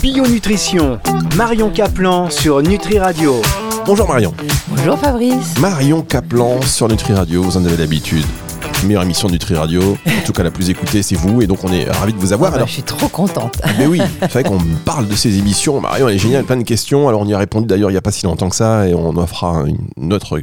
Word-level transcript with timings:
Bio 0.00 0.26
Nutrition, 0.26 0.98
Marion 1.36 1.70
Caplan 1.70 2.30
sur 2.30 2.62
Nutri 2.62 2.98
Radio. 2.98 3.42
Bonjour 3.86 4.08
Marion. 4.08 4.34
Bonjour 4.68 4.98
Fabrice. 4.98 5.58
Marion 5.60 6.02
Caplan 6.02 6.60
sur 6.62 6.88
Nutri 6.88 7.12
Radio, 7.12 7.42
vous 7.42 7.56
en 7.56 7.64
avez 7.64 7.76
l'habitude. 7.76 8.24
Meilleure 8.84 9.02
émission 9.02 9.28
de 9.28 9.32
Nutri 9.32 9.54
Radio, 9.54 9.96
en 10.06 10.26
tout 10.26 10.32
cas 10.32 10.42
la 10.42 10.50
plus 10.50 10.68
écoutée, 10.68 11.02
c'est 11.02 11.14
vous, 11.14 11.40
et 11.40 11.46
donc 11.46 11.64
on 11.64 11.72
est 11.72 11.90
ravis 11.90 12.12
de 12.12 12.18
vous 12.18 12.32
avoir. 12.32 12.48
Ah 12.48 12.52
bah, 12.52 12.56
Alors, 12.56 12.68
je 12.68 12.74
suis 12.74 12.82
trop 12.82 13.08
contente. 13.08 13.60
mais 13.78 13.86
oui, 13.86 14.00
c'est 14.20 14.32
vrai 14.32 14.44
qu'on 14.44 14.58
parle 14.84 15.08
de 15.08 15.14
ces 15.14 15.38
émissions. 15.38 15.80
Marion, 15.80 16.08
elle 16.08 16.16
est 16.16 16.18
géniale, 16.18 16.44
plein 16.44 16.58
de 16.58 16.62
questions. 16.62 17.08
Alors 17.08 17.22
on 17.22 17.26
y 17.26 17.32
a 17.32 17.38
répondu 17.38 17.66
d'ailleurs 17.66 17.90
il 17.90 17.94
n'y 17.94 17.98
a 17.98 18.02
pas 18.02 18.12
si 18.12 18.26
longtemps 18.26 18.50
que 18.50 18.56
ça, 18.56 18.86
et 18.86 18.94
on 18.94 19.16
en 19.16 19.26
fera 19.26 19.64
une 19.96 20.12
autre 20.12 20.40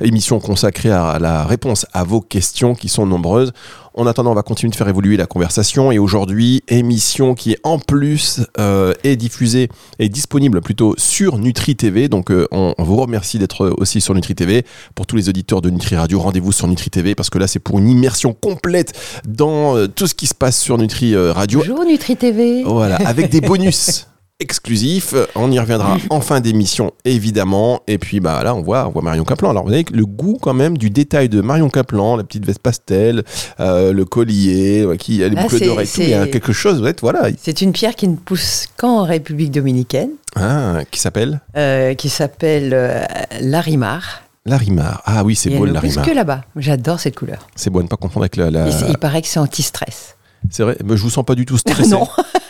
émission 0.00 0.40
consacrée 0.40 0.90
à 0.90 1.18
la 1.18 1.44
réponse 1.44 1.86
à 1.92 2.04
vos 2.04 2.20
questions 2.20 2.74
qui 2.74 2.88
sont 2.88 3.06
nombreuses. 3.06 3.52
En 3.94 4.06
attendant, 4.06 4.30
on 4.30 4.34
va 4.34 4.42
continuer 4.42 4.70
de 4.70 4.76
faire 4.76 4.88
évoluer 4.88 5.16
la 5.16 5.26
conversation 5.26 5.90
et 5.90 5.98
aujourd'hui, 5.98 6.62
émission 6.68 7.34
qui 7.34 7.52
est 7.52 7.58
en 7.64 7.80
plus 7.80 8.40
euh, 8.58 8.92
est 9.02 9.16
diffusée 9.16 9.68
et 9.98 10.08
disponible 10.08 10.60
plutôt 10.60 10.94
sur 10.96 11.38
Nutri 11.38 11.74
TV. 11.74 12.08
Donc, 12.08 12.30
euh, 12.30 12.46
on, 12.52 12.72
on 12.78 12.84
vous 12.84 12.96
remercie 12.96 13.40
d'être 13.40 13.74
aussi 13.78 14.00
sur 14.00 14.14
Nutri 14.14 14.36
TV. 14.36 14.64
Pour 14.94 15.06
tous 15.06 15.16
les 15.16 15.28
auditeurs 15.28 15.60
de 15.60 15.70
Nutri 15.70 15.96
Radio, 15.96 16.20
rendez-vous 16.20 16.52
sur 16.52 16.68
Nutri 16.68 16.90
TV 16.90 17.16
parce 17.16 17.30
que 17.30 17.38
là, 17.38 17.48
c'est 17.48 17.58
pour 17.58 17.80
une 17.80 17.88
immersion 17.88 18.32
complète 18.32 18.92
dans 19.26 19.76
euh, 19.76 19.88
tout 19.88 20.06
ce 20.06 20.14
qui 20.14 20.28
se 20.28 20.34
passe 20.34 20.60
sur 20.60 20.78
Nutri 20.78 21.16
Radio. 21.16 21.58
Bonjour 21.60 21.84
Nutri 21.84 22.16
TV. 22.16 22.62
Voilà, 22.62 22.96
avec 22.96 23.28
des 23.28 23.40
bonus 23.40 24.06
exclusifs. 24.40 25.14
On 25.36 25.50
y 25.52 25.58
reviendra 25.58 25.96
en 26.10 26.20
fin 26.20 26.40
d'émission, 26.40 26.92
évidemment. 27.04 27.80
Et 27.86 27.98
puis, 27.98 28.20
bah 28.20 28.42
là, 28.42 28.54
on 28.54 28.62
voit, 28.62 28.86
on 28.88 28.90
voit 28.90 29.02
Marion 29.02 29.24
Caplan. 29.24 29.50
Alors, 29.50 29.64
vous 29.66 29.72
avez 29.72 29.84
le 29.92 30.06
goût 30.06 30.38
quand 30.40 30.54
même 30.54 30.76
du 30.78 30.90
détail 30.90 31.28
de 31.28 31.40
Marion 31.40 31.68
Caplan, 31.68 32.16
la 32.16 32.24
petite 32.24 32.44
veste 32.46 32.58
pastel, 32.60 33.22
euh, 33.60 33.92
le 33.92 34.04
collier, 34.04 34.86
qui 34.98 35.22
a 35.22 35.28
les 35.28 35.36
Ah, 35.36 35.42
boucles 35.42 35.58
c'est- 35.58 35.66
d'oreilles, 35.66 35.86
tout. 35.88 36.00
Il 36.00 36.08
y 36.10 36.14
a 36.14 36.26
quelque 36.26 36.52
chose, 36.52 36.80
vous 36.80 36.86
êtes, 36.86 37.00
voilà. 37.00 37.28
C'est 37.40 37.60
une 37.62 37.72
pierre 37.72 37.94
qui 37.94 38.08
ne 38.08 38.16
pousse 38.16 38.66
qu'en 38.76 39.04
République 39.04 39.50
dominicaine, 39.50 40.10
Ah, 40.36 40.78
qui 40.90 40.98
s'appelle 41.00 41.40
euh, 41.56 41.94
qui 41.94 42.08
s'appelle 42.08 42.70
euh, 42.72 43.04
l'arimar. 43.40 44.22
Larimar. 44.46 45.02
Ah 45.04 45.22
oui, 45.22 45.36
c'est 45.36 45.50
Et 45.50 45.56
beau 45.58 45.66
le 45.66 45.72
Larimar. 45.72 46.04
que 46.04 46.10
là-bas. 46.12 46.42
J'adore 46.56 46.98
cette 46.98 47.14
couleur. 47.16 47.46
C'est 47.56 47.68
beau 47.68 47.80
à 47.80 47.82
ne 47.82 47.88
pas 47.88 47.96
confondre 47.96 48.22
avec 48.24 48.36
la. 48.36 48.50
la- 48.50 48.68
Et 48.68 48.72
il 48.88 48.96
paraît 48.98 49.20
que 49.22 49.28
c'est 49.28 49.38
anti-stress. 49.38 50.16
C'est 50.48 50.62
vrai, 50.62 50.76
mais 50.82 50.96
je 50.96 51.02
vous 51.02 51.10
sens 51.10 51.24
pas 51.24 51.34
du 51.34 51.44
tout 51.44 51.58
stressé. 51.58 51.90
Non. 51.90 52.06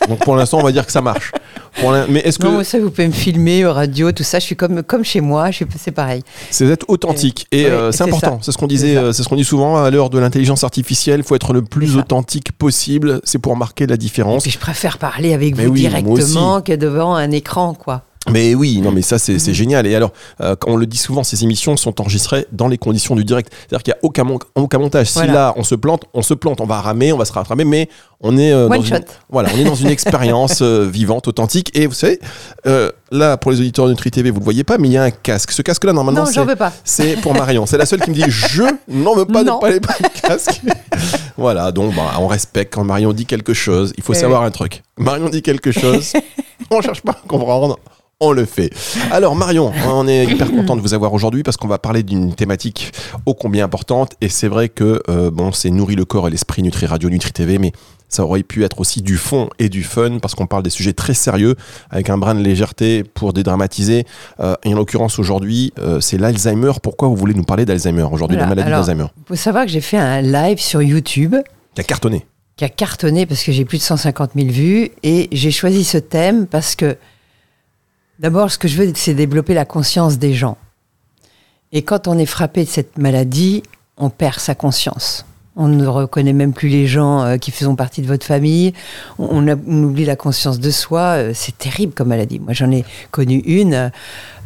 Donc 0.09 0.21
pour 0.21 0.37
l'instant, 0.37 0.59
on 0.59 0.63
va 0.63 0.73
dire 0.73 0.87
que 0.87 0.93
ça 0.93 1.03
marche. 1.03 1.33
Pour 1.81 1.93
l'in- 1.93 2.07
mais 2.09 2.21
est-ce 2.21 2.39
que 2.39 2.47
Non, 2.47 2.63
ça, 2.65 2.79
vous 2.79 2.91
pouvez 2.91 3.09
me 3.09 3.13
filmer, 3.13 3.65
au 3.65 3.73
radio, 3.73 4.13
tout 4.13 4.23
ça. 4.23 4.39
Je 4.39 4.45
suis 4.45 4.57
comme, 4.57 4.83
comme 4.83 5.05
chez 5.05 5.21
moi. 5.21 5.51
suis- 5.53 5.67
C'est 5.79 5.91
pareil. 5.91 6.23
C'est 6.51 6.67
d'être 6.67 6.85
authentique 6.89 7.47
et 7.53 7.67
euh, 7.67 7.91
c'est 7.93 8.05
important. 8.05 8.39
C'est 8.43 8.53
ce 8.53 8.59
qu'on 8.59 8.67
disait, 8.67 8.95
C'est 8.95 8.97
euh, 8.97 9.13
c'est 9.13 9.23
ce 9.23 9.29
qu'on 9.29 9.37
dit 9.37 9.45
souvent 9.45 9.83
à 9.83 9.91
l'heure 9.91 10.11
de 10.11 10.19
l'intelligence 10.19 10.65
artificielle. 10.65 11.21
Il 11.21 11.23
faut 11.25 11.35
être 11.37 11.53
le 11.53 11.63
plus 11.63 11.97
authentique 11.97 12.53
possible. 12.53 13.21
C'est 13.25 13.39
pour 13.39 13.57
marquer 13.57 13.87
la 13.87 13.95
Et 13.95 13.99
différence. 13.99 14.43
puis 14.43 14.51
je 14.53 14.59
préfère 14.59 14.99
parler 14.99 15.33
avec 15.35 15.57
Mais 15.57 15.67
vous 15.67 15.73
oui, 15.73 15.81
directement 15.81 16.61
que 16.61 16.73
devant 16.73 17.15
un 17.15 17.31
écran, 17.31 17.75
quoi. 17.75 18.03
Mais 18.29 18.55
oui, 18.55 18.81
non, 18.83 18.93
mais 18.93 19.01
ça 19.01 19.19
c'est 19.19 19.33
Mhm. 19.35 19.55
génial. 19.55 19.87
Et 19.87 19.95
alors, 19.95 20.13
euh, 20.43 20.55
on 20.67 20.77
le 20.77 20.85
dit 20.87 20.99
souvent, 20.99 21.25
ces 21.25 21.43
émissions 21.43 21.77
sont 21.79 22.01
enregistrées 22.03 22.47
dans 22.53 22.69
les 22.69 22.77
conditions 22.77 23.17
du 23.17 23.25
direct. 23.25 23.51
C'est-à-dire 23.51 23.83
qu'il 23.83 23.93
n'y 23.95 23.99
a 23.99 24.01
aucun, 24.03 24.25
mon- 24.25 24.39
aucun 24.57 24.79
montage. 24.79 25.07
Si 25.07 25.15
Voilà. 25.15 25.33
là 25.33 25.55
on 25.57 25.65
se 25.65 25.75
plante, 25.75 26.05
on 26.13 26.21
se 26.21 26.35
plante, 26.35 26.61
on 26.61 26.67
va 26.67 26.83
ramer, 26.83 27.15
on 27.15 27.17
va 27.17 27.25
se 27.25 27.33
rattraper, 27.33 27.65
mais 27.65 27.89
on 28.21 28.37
est 28.37 28.53
euh, 28.53 28.69
dans 28.69 28.83
shot. 28.83 28.97
une, 28.97 29.05
voilà, 29.31 29.49
on 29.55 29.59
est 29.59 29.65
dans 29.65 29.75
une 29.75 29.87
expérience 29.97 30.59
euh, 30.61 30.87
vivante, 30.87 31.29
authentique. 31.29 31.71
Et 31.75 31.87
vous 31.87 31.95
savez, 31.95 32.21
euh, 32.67 32.91
là 33.11 33.39
pour 33.39 33.53
les 33.53 33.61
auditeurs 33.61 33.87
de 33.87 33.93
Nutri 33.93 34.11
TV, 34.11 34.31
vous 34.31 34.41
le 34.41 34.45
voyez 34.45 34.65
pas, 34.65 34.77
mais 34.77 34.89
il 34.89 34.93
y 34.93 34.99
a 34.99 35.03
un 35.03 35.11
casque. 35.11 35.51
Ce 35.53 35.63
casque-là, 35.63 35.95
normalement, 35.95 36.27
c'est 36.85 37.17
pour 37.23 37.33
Marion. 37.33 37.65
C'est 37.65 37.79
la 37.79 37.87
seule 37.87 38.03
qui 38.03 38.11
me 38.11 38.15
dit 38.17 38.25
je 38.29 38.65
n'en 38.87 39.15
veux 39.15 39.25
pas 39.25 39.43
Non. 39.45 39.61
de 39.61 39.79
pas 39.79 39.95
les 39.99 40.09
casques. 40.21 40.61
voilà, 41.39 41.73
donc 41.73 41.95
bah, 41.95 42.13
on 42.19 42.27
respecte 42.27 42.75
quand 42.75 42.85
Marion 42.85 43.15
dit 43.15 43.25
quelque 43.25 43.55
chose. 43.55 43.95
Il 43.97 44.05
faut 44.05 44.13
Eh 44.13 44.17
savoir 44.19 44.43
un 44.43 44.51
truc. 44.51 44.83
Marion 44.99 45.31
dit 45.31 45.41
quelque 45.41 45.73
chose, 45.73 46.13
on 46.71 46.83
cherche 46.83 47.01
pas 47.01 47.13
à 47.13 47.27
comprendre. 47.27 47.79
On 48.23 48.33
le 48.33 48.45
fait. 48.45 48.69
Alors 49.11 49.35
Marion, 49.35 49.73
on 49.89 50.07
est 50.07 50.27
hyper 50.27 50.51
content 50.51 50.77
de 50.77 50.83
vous 50.83 50.93
avoir 50.93 51.15
aujourd'hui 51.15 51.43
parce 51.43 51.57
qu'on 51.57 51.69
va 51.69 51.79
parler 51.79 52.03
d'une 52.03 52.35
thématique 52.35 52.93
ô 53.25 53.33
combien 53.33 53.65
importante 53.65 54.13
et 54.21 54.29
c'est 54.29 54.47
vrai 54.47 54.69
que 54.69 55.01
euh, 55.09 55.31
bon, 55.31 55.53
c'est 55.53 55.71
nourri 55.71 55.97
le 55.97 56.05
corps 56.05 56.29
et 56.29 56.31
l'esprit 56.31 56.63
Nutri 56.63 56.85
Radio, 56.85 57.09
Nutri 57.09 57.33
TV, 57.33 57.57
mais 57.57 57.73
ça 58.11 58.23
aurait 58.25 58.43
pu 58.43 58.63
être 58.63 58.79
aussi 58.79 59.01
du 59.01 59.17
fond 59.17 59.49
et 59.59 59.71
du 59.71 59.83
fun 59.83 60.19
parce 60.21 60.35
qu'on 60.35 60.47
parle 60.47 60.63
des 60.63 60.69
sujets 60.69 60.93
très 60.93 61.15
sérieux 61.15 61.55
avec 61.89 62.11
un 62.11 62.19
brin 62.19 62.35
de 62.35 62.43
légèreté 62.43 63.05
pour 63.05 63.33
dédramatiser. 63.33 64.05
Euh, 64.41 64.55
et 64.65 64.75
en 64.75 64.77
l'occurrence 64.77 65.19
aujourd'hui, 65.19 65.73
euh, 65.79 66.01
c'est 66.01 66.19
l'Alzheimer. 66.19 66.73
Pourquoi 66.83 67.09
vous 67.09 67.17
voulez 67.17 67.33
nous 67.33 67.45
parler 67.45 67.65
d'Alzheimer 67.65 68.03
aujourd'hui, 68.03 68.37
Voilà, 68.37 68.51
la 68.51 68.55
maladie 68.55 68.71
d'Alzheimer? 68.71 69.07
Il 69.17 69.29
faut 69.29 69.35
savoir 69.37 69.65
que 69.65 69.71
j'ai 69.71 69.81
fait 69.81 69.97
un 69.97 70.21
live 70.21 70.59
sur 70.61 70.83
YouTube 70.83 71.37
qui 71.75 71.81
a 71.81 71.85
cartonné. 71.85 72.27
qui 72.57 72.67
a 72.67 72.69
cartonné 72.69 73.25
parce 73.25 73.43
que 73.43 73.51
j'ai 73.51 73.65
plus 73.65 73.79
de 73.79 73.83
150 73.83 74.33
000 74.37 74.49
vues 74.51 74.91
et 75.03 75.31
j'ai 75.33 75.51
choisi 75.53 75.85
ce 75.85 75.97
thème 75.97 76.47
parce 76.47 76.75
que 76.77 76.99
d'abord 78.21 78.51
ce 78.53 78.59
que 78.59 78.69
je 78.69 78.77
veux 78.77 78.93
c'est 78.95 79.15
développer 79.15 79.55
la 79.55 79.65
conscience 79.65 80.19
des 80.19 80.35
gens. 80.35 80.57
Et 81.73 81.83
quand 81.83 82.07
on 82.07 82.19
est 82.19 82.27
frappé 82.27 82.65
de 82.65 82.69
cette 82.69 82.99
maladie, 82.99 83.63
on 83.97 84.11
perd 84.11 84.39
sa 84.39 84.55
conscience. 84.55 85.25
On 85.57 85.69
ne 85.69 85.87
reconnaît 85.87 86.33
même 86.33 86.53
plus 86.53 86.69
les 86.69 86.87
gens 86.87 87.23
euh, 87.23 87.37
qui 87.37 87.51
font 87.51 87.77
partie 87.77 88.03
de 88.03 88.07
votre 88.07 88.25
famille. 88.25 88.73
On, 89.19 89.47
oublie 89.49 90.05
la 90.05 90.17
conscience 90.17 90.59
de 90.59 90.71
soi. 90.71 91.01
Euh, 91.19 91.33
C'est 91.35 91.59
terrible 91.59 91.93
comme 91.93 92.09
maladie. 92.09 92.39
Moi, 92.39 92.53
j'en 92.53 92.71
ai 92.71 92.85
connu 93.11 93.39
une. 93.39 93.91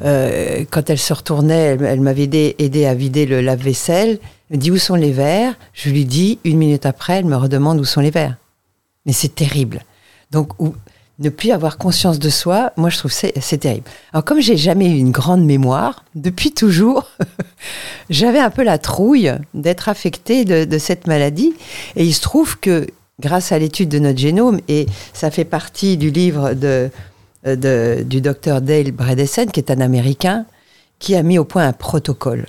euh, 0.03 0.65
quand 0.71 0.91
elle 0.91 0.99
se 0.99 1.13
retournait, 1.13 1.77
elle, 1.81 2.01
m'avait 2.01 2.25
aidé, 2.25 2.57
aidé 2.59 2.87
à 2.87 2.95
vider 2.95 3.27
le 3.27 3.43
lave-vaisselle. 3.43 4.19
Elle 4.51 4.57
me 4.57 4.63
dit 4.63 4.71
où 4.71 4.79
sont 4.79 4.97
les 4.97 5.13
verres? 5.13 5.55
Je 5.73 5.91
lui 5.91 6.05
dis, 6.05 6.39
une 6.43 6.59
minute 6.59 6.87
après, 6.87 7.19
elle 7.19 7.27
me 7.27 7.37
redemande 7.37 7.79
où 7.81 7.85
sont 7.85 8.01
les 8.01 8.11
verres. 8.11 8.37
Mais 9.07 9.13
c'est 9.13 9.35
terrible. 9.35 9.83
Donc, 10.31 10.53
ne 11.21 11.29
plus 11.29 11.53
avoir 11.53 11.79
conscience 11.79 12.19
de 12.19 12.29
soi, 12.29 12.73
moi, 12.77 12.91
je 12.91 12.99
trouve 12.99 13.13
c'est 13.13 13.59
terrible. 13.59 13.85
Alors, 14.13 14.25
comme 14.25 14.41
j'ai 14.41 14.57
jamais 14.57 14.91
eu 14.91 14.97
une 14.99 15.13
grande 15.13 15.45
mémoire, 15.45 16.05
depuis 16.15 16.53
toujours, 16.53 17.09
j'avais 18.11 18.41
un 18.41 18.51
peu 18.51 18.65
la 18.65 18.79
trouille 18.79 19.33
d'être 19.55 19.89
affectée 19.89 20.45
de, 20.45 20.79
cette 20.79 21.07
maladie. 21.07 21.55
Et 21.97 22.05
il 22.05 22.13
se 22.13 22.21
trouve 22.21 22.59
que, 22.59 22.87
grâce 23.21 23.53
à 23.53 23.59
l'étude 23.59 23.89
de 23.89 24.01
notre 24.01 24.19
génome, 24.19 24.61
et 24.69 24.87
ça 25.13 25.31
fait 25.31 25.45
partie 25.45 25.97
du 25.97 26.11
livre 26.11 26.55
de, 26.55 26.91
de- 27.47 28.03
du 28.05 28.21
docteur 28.21 28.61
Dale 28.61 28.91
Bredesen, 28.91 29.51
qui 29.51 29.61
est 29.61 29.71
un 29.71 29.81
Américain, 29.81 30.47
qui 30.99 31.15
a 31.15 31.23
mis 31.23 31.39
au 31.39 31.45
point 31.45 31.67
un 31.67 31.73
protocole. 31.73 32.47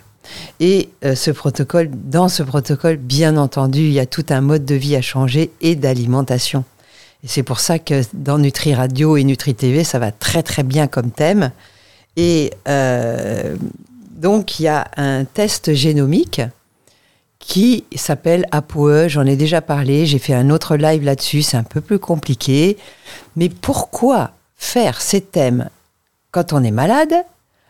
Et 0.60 0.90
euh, 1.04 1.14
ce 1.14 1.30
protocole, 1.30 1.90
dans 1.94 2.30
ce 2.30 2.42
protocole, 2.42 2.98
bien 2.98 3.38
entendu, 3.38 3.82
il 3.82 3.92
y 3.92 4.00
a 4.00 4.06
tout 4.06 4.26
un 4.30 4.42
mode 4.42 4.66
de 4.66 4.76
vie 4.76 4.96
à 4.96 5.02
changer 5.02 5.52
et 5.62 5.76
d'alimentation. 5.76 6.64
C'est 7.28 7.44
pour 7.44 7.60
ça 7.60 7.80
que 7.80 8.04
dans 8.14 8.38
Nutri 8.38 8.74
Radio 8.76 9.18
et 9.18 9.24
Nutri 9.24 9.56
TV, 9.56 9.84
ça 9.84 10.00
va 10.00 10.12
très 10.12 10.44
très 10.44 10.64
bien 10.64 10.88
comme 10.88 11.12
thème. 11.12 11.52
Et 12.18 12.52
euh, 12.68 13.56
donc, 14.12 14.60
il 14.60 14.64
y 14.64 14.68
a 14.68 14.88
un 14.96 15.26
test 15.26 15.74
génomique 15.74 16.42
qui 17.40 17.84
s'appelle 17.96 18.46
ApoE. 18.52 19.08
J'en 19.08 19.26
ai 19.26 19.36
déjà 19.36 19.62
parlé. 19.62 20.06
J'ai 20.06 20.20
fait 20.20 20.34
un 20.34 20.50
autre 20.50 20.78
live 20.78 21.04
là-dessus. 21.04 21.42
C'est 21.42 21.58
un 21.58 21.64
peu 21.64 21.82
plus 21.82 22.00
compliqué. 22.00 22.78
Mais 23.36 23.50
pourquoi 23.50 24.32
faire 24.56 25.02
ces 25.02 25.22
thèmes 25.22 25.70
quand 26.32 26.54
on 26.54 26.64
est 26.64 26.72
malade 26.72 27.14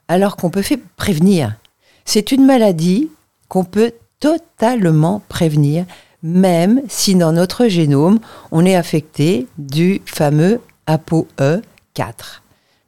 alors 0.07 0.35
qu'on 0.35 0.49
peut 0.49 0.63
prévenir? 0.97 1.55
C'est 2.03 2.31
une 2.31 2.45
maladie 2.45 3.09
qu'on 3.47 3.63
peut 3.63 3.93
totalement 4.19 5.21
prévenir, 5.27 5.85
même 6.27 6.81
si 6.87 7.13
dans 7.13 7.31
notre 7.31 7.67
génome, 7.67 8.17
on 8.51 8.65
est 8.65 8.75
affecté 8.75 9.45
du 9.59 10.01
fameux 10.07 10.59
ApoE4. 10.87 11.61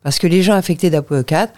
Parce 0.04 0.18
que 0.18 0.26
les 0.26 0.42
gens 0.42 0.54
affectés 0.56 0.90
d'ApoE4 0.90 1.50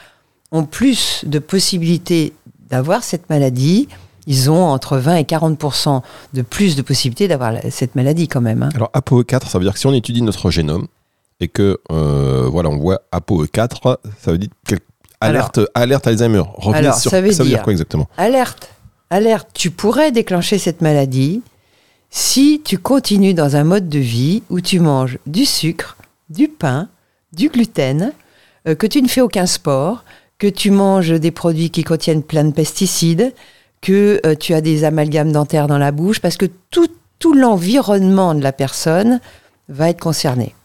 ont 0.51 0.65
plus 0.65 1.23
de 1.25 1.39
possibilités 1.39 2.33
d'avoir 2.69 3.03
cette 3.03 3.29
maladie. 3.29 3.87
Ils 4.27 4.51
ont 4.51 4.61
entre 4.65 4.97
20 4.97 5.15
et 5.15 5.23
40% 5.23 6.01
de 6.33 6.41
plus 6.41 6.75
de 6.75 6.81
possibilités 6.81 7.29
d'avoir 7.29 7.53
cette 7.71 7.95
maladie 7.95 8.27
quand 8.27 8.41
même. 8.41 8.63
hein. 8.63 8.69
Alors 8.75 8.91
ApoE4, 8.93 9.47
ça 9.47 9.57
veut 9.57 9.63
dire 9.63 9.73
que 9.73 9.79
si 9.79 9.87
on 9.87 9.93
étudie 9.93 10.21
notre 10.21 10.51
génome 10.51 10.87
et 11.39 11.47
que 11.47 11.79
euh, 11.93 12.47
voilà, 12.51 12.69
on 12.69 12.77
voit 12.77 12.99
ApoE4, 13.13 13.97
ça 14.19 14.31
veut 14.31 14.37
dire 14.37 14.49
quel- 14.67 14.79
alerte, 15.21 15.61
alerte 15.73 16.07
Alzheimer. 16.07 16.43
Revenez 16.55 16.87
alors, 16.87 16.97
sur 16.99 17.09
ça 17.11 17.21
veut 17.21 17.29
dire- 17.29 17.63
quoi 17.63 17.71
exactement? 17.71 18.09
Alerte, 18.17 18.69
alerte, 19.09 19.47
tu 19.53 19.71
pourrais 19.71 20.11
déclencher 20.11 20.57
cette 20.57 20.81
maladie 20.81 21.41
si 22.09 22.61
tu 22.63 22.77
continues 22.77 23.33
dans 23.33 23.55
un 23.55 23.63
mode 23.63 23.89
de 23.89 23.99
vie 23.99 24.43
où 24.49 24.61
tu 24.61 24.79
manges 24.79 25.19
du 25.25 25.45
sucre, 25.45 25.97
du 26.29 26.47
pain, 26.47 26.89
du 27.33 27.49
gluten, 27.49 28.13
euh, 28.67 28.75
que 28.75 28.87
tu 28.87 29.01
ne 29.01 29.07
fais 29.07 29.21
aucun 29.21 29.45
sport, 29.45 30.03
que 30.37 30.47
tu 30.47 30.71
manges 30.71 31.11
des 31.11 31.31
produits 31.31 31.69
qui 31.69 31.83
contiennent 31.83 32.23
plein 32.23 32.45
de 32.45 32.51
pesticides, 32.51 33.33
que 33.81 34.19
euh, 34.25 34.35
tu 34.35 34.53
as 34.53 34.61
des 34.61 34.83
amalgames 34.83 35.31
dentaires 35.31 35.67
dans 35.67 35.77
la 35.77 35.91
bouche, 35.91 36.19
parce 36.19 36.37
que 36.37 36.47
tout, 36.71 36.87
tout 37.19 37.33
l'environnement 37.33 38.33
de 38.33 38.41
la 38.41 38.51
personne 38.51 39.19
va 39.67 39.89
être 39.89 39.99
concerné. 39.99 40.55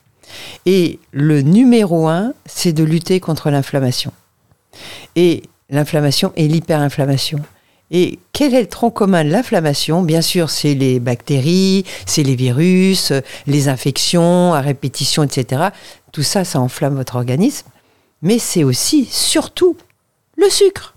Et 0.65 0.99
le 1.13 1.43
numéro 1.43 2.09
un, 2.09 2.33
c'est 2.47 2.73
de 2.73 2.85
lutter 2.85 3.21
contre 3.21 3.51
l'inflammation. 3.51 4.13
Et 5.15 5.43
l'inflammation 5.69 6.33
et 6.37 6.49
l'hyperinflammation. 6.49 7.41
Et 7.97 8.19
quel 8.33 8.55
est 8.55 8.63
le 8.63 8.67
tronc 8.67 8.91
commun 8.91 9.25
de 9.25 9.31
l'inflammation? 9.31 10.03
Bien 10.03 10.21
sûr, 10.21 10.51
c'est 10.51 10.75
les 10.75 10.99
bactéries, 10.99 11.85
c'est 12.07 12.25
les 12.25 12.35
virus, 12.35 13.13
les 13.47 13.69
infections 13.69 14.53
à 14.53 14.61
répétition, 14.61 15.23
etc. 15.23 15.69
tout 16.11 16.25
ça, 16.25 16.45
ça 16.45 16.59
enflamme 16.59 16.97
votre 16.97 17.15
organisme. 17.15 17.69
Mais 18.21 18.41
c'est 18.41 18.65
aussi, 18.65 19.05
surtout, 19.05 19.77
le 20.37 20.51
sucre. 20.51 20.97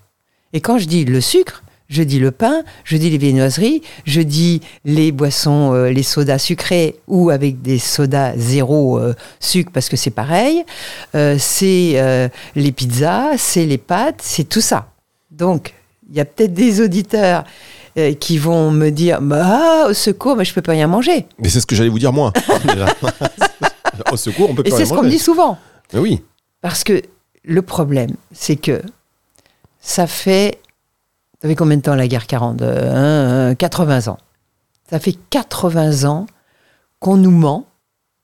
Et 0.54 0.60
quand 0.60 0.80
je 0.80 0.86
dis 0.86 1.06
le 1.06 1.22
sucre, 1.22 1.62
je 1.88 2.02
dis 2.02 2.18
le 2.18 2.32
pain, 2.32 2.64
je 2.84 2.98
dis 2.98 3.12
les 3.12 3.20
viennoiseries, 3.20 3.84
je 4.06 4.22
dis 4.22 4.62
les 4.84 5.12
boissons, 5.12 5.74
euh, 5.76 5.92
les 5.92 6.02
sodas 6.02 6.40
sucrés 6.40 6.96
ou 7.08 7.30
avec 7.30 7.62
des 7.62 7.78
sodas 7.78 8.34
zéro 8.38 8.98
euh, 8.98 9.14
sucre 9.40 9.72
parce 9.72 9.88
que 9.88 9.98
c'est 9.98 10.10
pareil. 10.10 10.66
Euh, 11.14 11.36
c'est 11.38 12.30
les 12.56 12.72
pizzas, 12.72 13.38
c'est 13.38 13.68
les 13.68 13.78
pâtes, 13.78 14.22
c'est 14.24 14.50
tout 14.50 14.62
ça. 14.62 14.90
Donc, 15.30 15.76
il 16.10 16.16
y 16.16 16.20
a 16.20 16.26
peut-être 16.26 16.54
des 16.54 16.82
auditeurs 16.82 17.44
euh, 17.98 18.14
qui 18.14 18.38
vont 18.38 18.72
me 18.72 18.90
dire 18.90 19.22
bah, 19.22 19.88
au 19.90 19.94
secours, 19.94 20.36
mais 20.36 20.46
je 20.46 20.54
peux 20.54 20.62
pas 20.62 20.72
rien 20.74 20.88
manger. 20.88 21.26
Mais 21.40 21.50
c'est 21.50 21.60
ce 21.60 21.66
que 21.66 21.76
j'allais 21.76 21.90
vous 21.90 22.00
dire 22.00 22.14
moi. 22.14 22.32
déjà. 22.66 22.86
Au 24.12 24.18
secours, 24.18 24.50
on 24.52 24.56
peut 24.56 24.64
Et 24.66 24.70
pas 24.70 24.78
c'est 24.78 24.84
rien 24.84 24.86
ce 24.86 24.90
qu'on 24.92 24.98
me 24.98 25.04
manger. 25.04 25.18
dit 25.18 25.24
souvent. 25.24 25.58
Mais 25.94 26.00
oui. 26.00 26.24
Parce 26.62 26.84
que 26.84 27.02
le 27.44 27.62
problème, 27.62 28.12
c'est 28.32 28.56
que 28.58 28.82
ça 29.80 30.08
fait. 30.08 30.60
Ça 31.42 31.48
fait 31.48 31.56
combien 31.56 31.78
de 31.78 31.82
temps 31.84 31.96
la 31.96 32.08
guerre 32.08 32.26
40 32.28 32.62
Euh, 32.62 32.92
hein, 32.94 33.52
euh, 33.52 33.56
80 33.56 34.08
ans. 34.08 34.18
Ça 34.90 35.00
fait 35.00 35.16
80 35.30 36.06
ans 36.10 36.26
qu'on 37.00 37.18
nous 37.18 37.32
ment 37.32 37.66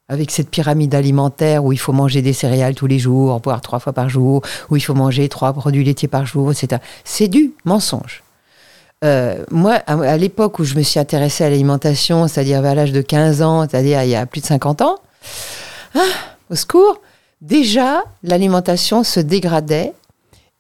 avec 0.09 0.31
cette 0.31 0.49
pyramide 0.49 0.93
alimentaire 0.95 1.63
où 1.63 1.71
il 1.71 1.79
faut 1.79 1.93
manger 1.93 2.21
des 2.21 2.33
céréales 2.33 2.75
tous 2.75 2.87
les 2.87 2.99
jours, 2.99 3.39
voire 3.43 3.61
trois 3.61 3.79
fois 3.79 3.93
par 3.93 4.09
jour, 4.09 4.41
où 4.69 4.75
il 4.75 4.81
faut 4.81 4.93
manger 4.93 5.29
trois 5.29 5.53
produits 5.53 5.83
laitiers 5.83 6.07
par 6.07 6.25
jour, 6.25 6.51
etc. 6.51 6.81
C'est 7.03 7.27
du 7.27 7.53
mensonge. 7.65 8.23
Euh, 9.03 9.43
moi, 9.51 9.73
à, 9.87 10.17
l'époque 10.17 10.59
où 10.59 10.63
je 10.63 10.75
me 10.75 10.81
suis 10.81 10.99
intéressée 10.99 11.43
à 11.43 11.49
l'alimentation, 11.49 12.27
c'est-à-dire 12.27 12.63
à 12.65 12.75
l'âge 12.75 12.91
de 12.91 13.01
15 13.01 13.41
ans, 13.41 13.67
c'est-à-dire 13.67 14.03
il 14.03 14.09
y 14.09 14.15
a 14.15 14.25
plus 14.25 14.41
de 14.41 14.45
50 14.45 14.81
ans, 14.81 14.97
ah, 15.95 15.99
au 16.49 16.55
secours, 16.55 17.01
déjà 17.41 18.03
l'alimentation 18.23 19.03
se 19.03 19.19
dégradait 19.19 19.93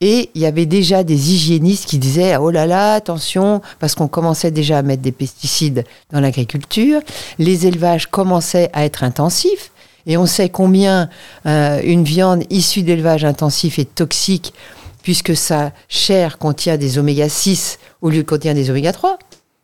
et 0.03 0.29
il 0.35 0.41
y 0.41 0.45
avait 0.45 0.65
déjà 0.65 1.05
des 1.05 1.31
hygiénistes 1.31 1.85
qui 1.85 1.97
disaient 1.97 2.35
oh 2.35 2.51
là 2.51 2.65
là 2.65 2.93
attention 2.95 3.61
parce 3.79 3.95
qu'on 3.95 4.09
commençait 4.09 4.51
déjà 4.51 4.79
à 4.79 4.81
mettre 4.81 5.01
des 5.01 5.13
pesticides 5.13 5.85
dans 6.11 6.19
l'agriculture, 6.19 6.99
les 7.39 7.67
élevages 7.67 8.07
commençaient 8.07 8.69
à 8.73 8.83
être 8.83 9.05
intensifs 9.05 9.71
et 10.05 10.17
on 10.17 10.25
sait 10.25 10.49
combien 10.49 11.09
euh, 11.45 11.79
une 11.85 12.03
viande 12.03 12.43
issue 12.49 12.81
d'élevage 12.81 13.23
intensif 13.23 13.79
est 13.79 13.95
toxique 13.95 14.53
puisque 15.03 15.37
sa 15.37 15.71
chair 15.87 16.37
contient 16.37 16.75
des 16.75 16.97
oméga 16.97 17.29
6 17.29 17.79
au 18.01 18.09
lieu 18.09 18.23
de 18.23 18.27
contenir 18.27 18.55
des 18.55 18.69
oméga 18.69 18.91
3. 18.91 19.17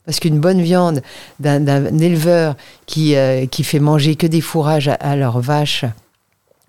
Parce 0.05 0.21
qu'une 0.21 0.39
bonne 0.39 0.61
viande 0.61 1.01
d'un 1.39 1.99
éleveur 1.99 2.55
qui, 2.85 3.15
euh, 3.15 3.45
qui 3.45 3.65
fait 3.65 3.79
manger 3.79 4.15
que 4.15 4.25
des 4.25 4.41
fourrages 4.41 4.87
à, 4.87 4.93
à 4.93 5.17
leurs 5.17 5.41
vaches 5.41 5.83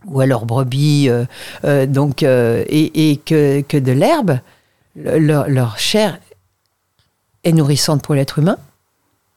ou 0.07 0.21
à 0.21 0.27
leurs 0.27 0.47
brebis, 0.47 1.09
euh, 1.09 1.25
euh, 1.65 1.87
donc, 1.87 2.23
euh, 2.23 2.65
et, 2.69 3.19
que, 3.25 3.61
que 3.63 3.77
de 3.77 3.93
l'herbe, 3.93 4.39
le- 4.97 5.45
leur, 5.49 5.79
chair 5.79 6.19
est 7.45 7.53
nourrissante 7.53 8.03
pour 8.03 8.15
l'être 8.15 8.39
humain, 8.39 8.59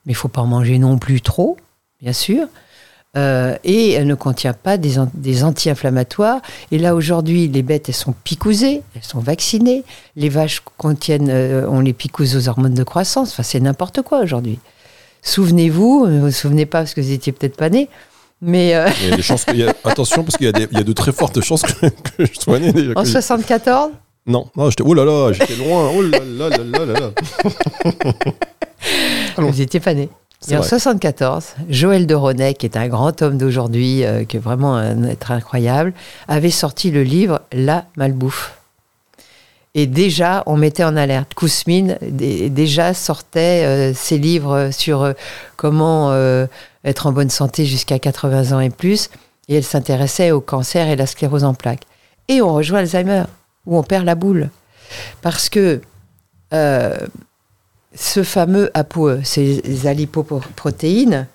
mais 0.05 0.13
il 0.13 0.15
faut 0.15 0.27
pas 0.27 0.41
en 0.41 0.47
manger 0.47 0.79
non 0.79 0.97
plus 0.97 1.21
trop, 1.21 1.57
bien 2.01 2.13
sûr. 2.13 2.47
Et 3.15 3.91
elle 3.91 4.07
ne 4.07 4.15
contient 4.15 4.53
pas 4.53 4.77
des, 4.77 4.97
an- 4.97 5.11
des 5.13 5.43
anti-inflammatoires. 5.43 6.41
Et 6.71 6.79
là, 6.79 6.95
aujourd'hui, 6.95 7.47
les 7.47 7.61
bêtes, 7.61 7.87
elles 7.87 7.93
sont 7.93 8.15
picousées, 8.23 8.81
elles 8.95 9.03
sont 9.03 9.19
vaccinées. 9.19 9.83
Les 10.15 10.29
vaches 10.29 10.63
contiennent, 10.79 11.29
on 11.69 11.79
les 11.79 11.93
picouse 11.93 12.35
aux 12.35 12.49
hormones 12.49 12.73
de 12.73 12.83
croissance. 12.83 13.33
Enfin, 13.33 13.43
c'est 13.43 13.59
n'importe 13.59 14.01
quoi 14.01 14.21
aujourd'hui. 14.21 14.57
Souvenez-vous, 15.21 16.07
ne 16.07 16.19
vous 16.19 16.25
vous 16.25 16.31
souvenez 16.31 16.65
pas 16.65 16.79
parce 16.79 16.95
que 16.95 17.01
vous 17.01 17.11
étiez 17.11 17.31
peut-être 17.31 17.55
pas 17.55 17.69
né, 17.69 17.87
mais 18.43 18.75
euh, 18.75 18.87
Il 19.03 19.09
y 19.09 19.13
a 19.13 19.15
des 19.15 19.21
chances 19.23 19.45
que- 19.45 19.51
il 19.51 19.59
y 19.59 19.63
a- 19.63 19.73
attention, 19.85 20.23
parce 20.23 20.37
qu'il 20.37 20.45
y, 20.45 20.49
a 20.49 20.51
des- 20.51 20.67
il 20.71 20.77
y 20.77 20.81
a 20.81 20.83
de 20.83 20.93
très 20.93 21.11
fortes 21.11 21.41
chances 21.41 21.61
que, 21.63 21.87
que 21.87 22.25
je 22.25 22.39
sois 22.39 22.59
né 22.59 22.71
déjà. 22.73 22.91
en 22.95 23.01
que- 23.03 23.07
74, 23.07 23.91
Non, 24.27 24.47
non 24.55 24.69
j'étais, 24.69 24.83
oh 24.85 24.93
là 24.93 25.03
là, 25.05 25.31
j'étais 25.33 25.55
loin. 25.55 25.89
Oh 25.95 26.01
là 26.01 26.19
là 26.19 26.49
là 26.49 26.57
là 26.57 26.85
là 26.85 26.93
là. 26.99 27.11
Vous 29.37 29.61
étiez 29.61 29.79
pas 29.79 29.93
né. 29.93 30.09
Et 30.49 30.55
en 30.55 30.59
vrai. 30.59 30.67
74, 30.67 31.55
Joël 31.69 32.05
de 32.05 32.15
Ronet, 32.15 32.53
qui 32.53 32.65
est 32.65 32.75
un 32.75 32.87
grand 32.89 33.21
homme 33.21 33.37
d'aujourd'hui, 33.37 34.03
euh, 34.03 34.25
qui 34.25 34.35
est 34.37 34.39
vraiment 34.41 34.75
un 34.75 35.03
être 35.05 35.31
incroyable, 35.31 35.93
avait 36.27 36.49
sorti 36.51 36.91
le 36.91 37.03
livre 37.03 37.41
La 37.53 37.85
malbouffe. 37.95 38.57
Et 39.75 39.87
déjà, 39.87 40.43
on 40.45 40.55
mettait 40.55 40.83
en 40.83 40.95
alerte. 40.95 41.33
Kousmine 41.33 41.97
dé- 42.01 42.49
déjà 42.49 42.93
sortait 42.93 43.63
euh, 43.65 43.93
ses 43.93 44.19
livres 44.19 44.69
sur 44.71 45.01
euh, 45.01 45.13
comment 45.57 46.11
euh, 46.11 46.45
être 46.85 47.07
en 47.07 47.11
bonne 47.11 47.31
santé 47.31 47.65
jusqu'à 47.65 47.97
80 47.97 48.51
ans 48.55 48.59
et 48.59 48.69
plus. 48.69 49.09
Et 49.49 49.55
elle 49.55 49.63
s'intéressait 49.63 50.31
au 50.31 50.41
cancer 50.41 50.87
et 50.87 50.95
la 50.95 51.07
sclérose 51.07 51.43
en 51.43 51.53
plaques. 51.55 51.83
Et 52.27 52.41
on 52.41 52.53
rejoint 52.53 52.79
Alzheimer, 52.79 53.23
où 53.65 53.77
on 53.77 53.83
perd 53.83 54.05
la 54.05 54.15
boule. 54.15 54.49
Parce 55.21 55.49
que 55.49 55.81
ce 57.95 58.23
fameux 58.23 58.69
ApoE, 58.75 59.21
ces 59.23 59.87
alipoprotéines, 59.87 61.27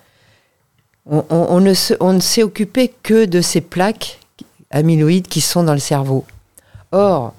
on, 1.07 1.61
ne 1.61 1.75
on 2.01 2.13
ne 2.13 2.21
s'est 2.21 2.43
occupé 2.45 2.95
que 3.03 3.25
de 3.25 3.41
ces 3.41 3.61
plaques 3.61 4.21
amyloïdes 4.71 5.27
qui 5.27 5.41
sont 5.41 5.65
dans 5.65 5.73
le 5.73 5.79
cerveau. 5.81 6.25
Or, 6.93 7.35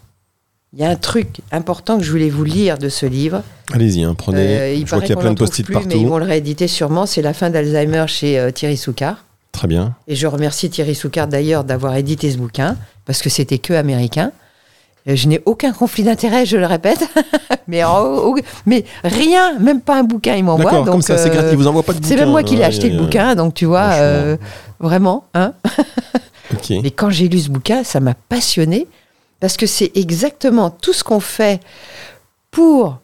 il 0.74 0.80
y 0.80 0.83
a 0.83 0.89
un 0.89 0.95
truc 0.95 1.42
important 1.51 1.98
que 1.98 2.04
je 2.04 2.12
voulais 2.12 2.30
vous 2.30 2.44
lire 2.44 2.77
de 2.77 2.89
ce 2.89 3.06
livre. 3.06 3.42
Allez-y, 3.74 4.04
hein, 4.04 4.13
prenez. 4.18 4.60
Euh, 4.60 4.74
il 4.74 4.86
je 4.86 4.89
vois 4.92 5.01
qu'il 5.01 5.10
y 5.10 5.13
a 5.13 5.16
plein 5.18 5.31
de 5.33 5.38
post-it 5.39 5.66
plus, 5.66 5.75
Mais 5.75 5.81
ils 5.81 5.88
partout. 5.89 6.07
vont 6.07 6.18
le 6.19 6.25
rééditer 6.25 6.68
sûrement. 6.68 7.06
C'est 7.06 7.21
la 7.24 7.33
fin 7.33 7.50
d'Alzheimer 7.50 8.06
chez 8.07 8.38
euh, 8.39 8.51
Thierry 8.51 8.77
Soucard. 8.77 9.25
Très 9.51 9.68
bien. 9.68 9.95
Et 10.07 10.16
je 10.16 10.27
remercie 10.27 10.69
Thierry 10.69 10.94
Soucard 10.95 11.27
d'ailleurs 11.27 11.63
d'avoir 11.63 11.95
édité 11.95 12.30
ce 12.31 12.38
bouquin, 12.38 12.77
parce 13.06 13.21
que 13.21 13.30
c'était 13.30 13.57
que 13.57 13.74
américain. 13.74 14.31
Euh, 15.07 15.16
Je 15.16 15.27
n'ai 15.27 15.42
aucun 15.45 15.71
conflit 15.71 16.04
d'intérêt, 16.04 16.45
je 16.45 16.56
le 16.57 16.68
répète. 16.68 17.00
mais, 17.68 17.83
en- 17.83 18.04
au- 18.06 18.36
mais 18.68 18.86
rien, 19.04 19.57
même 19.60 19.81
pas 19.81 19.98
un 20.00 20.04
bouquin, 20.04 20.36
il 20.36 20.44
m'envoie. 20.44 20.66
D'accord, 20.69 20.86
comme 20.86 21.01
ça, 21.01 21.18
c'est. 21.18 21.56
Vous 21.56 21.66
envoie 21.68 21.81
pas 21.83 21.94
de 21.94 21.98
bouquin. 21.98 22.10
C'est 22.10 22.16
même 22.19 22.30
moi 22.30 22.44
qui 22.44 22.54
l'ai 22.56 22.60
Ouais, 22.62 22.66
acheté 22.68 22.83
ouais, 22.88 22.94
le 22.94 23.00
ouais. 23.00 23.06
bouquin, 23.06 23.33
donc 23.36 23.56
tu 23.56 23.66
vois, 23.66 23.89
euh, 23.94 24.38
vraiment. 24.80 25.25
Hein 25.33 25.54
mais 26.69 26.92
quand 26.92 27.10
j'ai 27.10 27.27
lu 27.27 27.39
ce 27.39 27.50
bouquin, 27.50 27.83
ça 27.83 28.00
m'a 28.00 28.13
passionné 28.13 28.88
parce 29.39 29.57
que 29.57 29.65
c'est 29.65 29.91
exactement 29.95 30.69
tout 30.69 30.94
ce 30.94 31.03
qu'on 31.03 31.19
fait 31.19 31.62
pour 32.51 33.00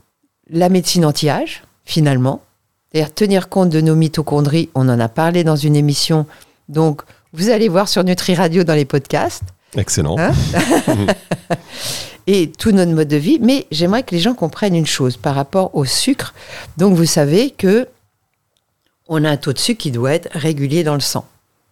la 0.49 0.69
médecine 0.69 1.05
anti-âge, 1.05 1.63
finalement. 1.85 2.41
C'est-à-dire 2.91 3.13
tenir 3.13 3.49
compte 3.49 3.69
de 3.69 3.81
nos 3.81 3.95
mitochondries. 3.95 4.69
On 4.75 4.87
en 4.89 4.99
a 4.99 5.09
parlé 5.09 5.43
dans 5.43 5.55
une 5.55 5.75
émission. 5.75 6.25
Donc, 6.69 7.01
vous 7.33 7.49
allez 7.49 7.69
voir 7.69 7.87
sur 7.87 8.03
Nutri 8.03 8.35
Radio 8.35 8.63
dans 8.63 8.73
les 8.73 8.85
podcasts 8.85 9.43
Excellent. 9.75 10.15
Hein 10.17 10.31
et 12.27 12.51
tout 12.51 12.71
notre 12.71 12.91
mode 12.91 13.07
de 13.07 13.17
vie. 13.17 13.39
Mais 13.41 13.67
j'aimerais 13.71 14.03
que 14.03 14.15
les 14.15 14.21
gens 14.21 14.33
comprennent 14.33 14.75
une 14.75 14.85
chose 14.85 15.17
par 15.17 15.35
rapport 15.35 15.75
au 15.75 15.85
sucre. 15.85 16.33
Donc, 16.77 16.95
vous 16.95 17.05
savez 17.05 17.51
que 17.51 17.87
on 19.07 19.23
a 19.23 19.29
un 19.29 19.37
taux 19.37 19.53
de 19.53 19.59
sucre 19.59 19.81
qui 19.81 19.91
doit 19.91 20.13
être 20.13 20.29
régulier 20.31 20.83
dans 20.83 20.95
le 20.95 21.01
sang. 21.01 21.25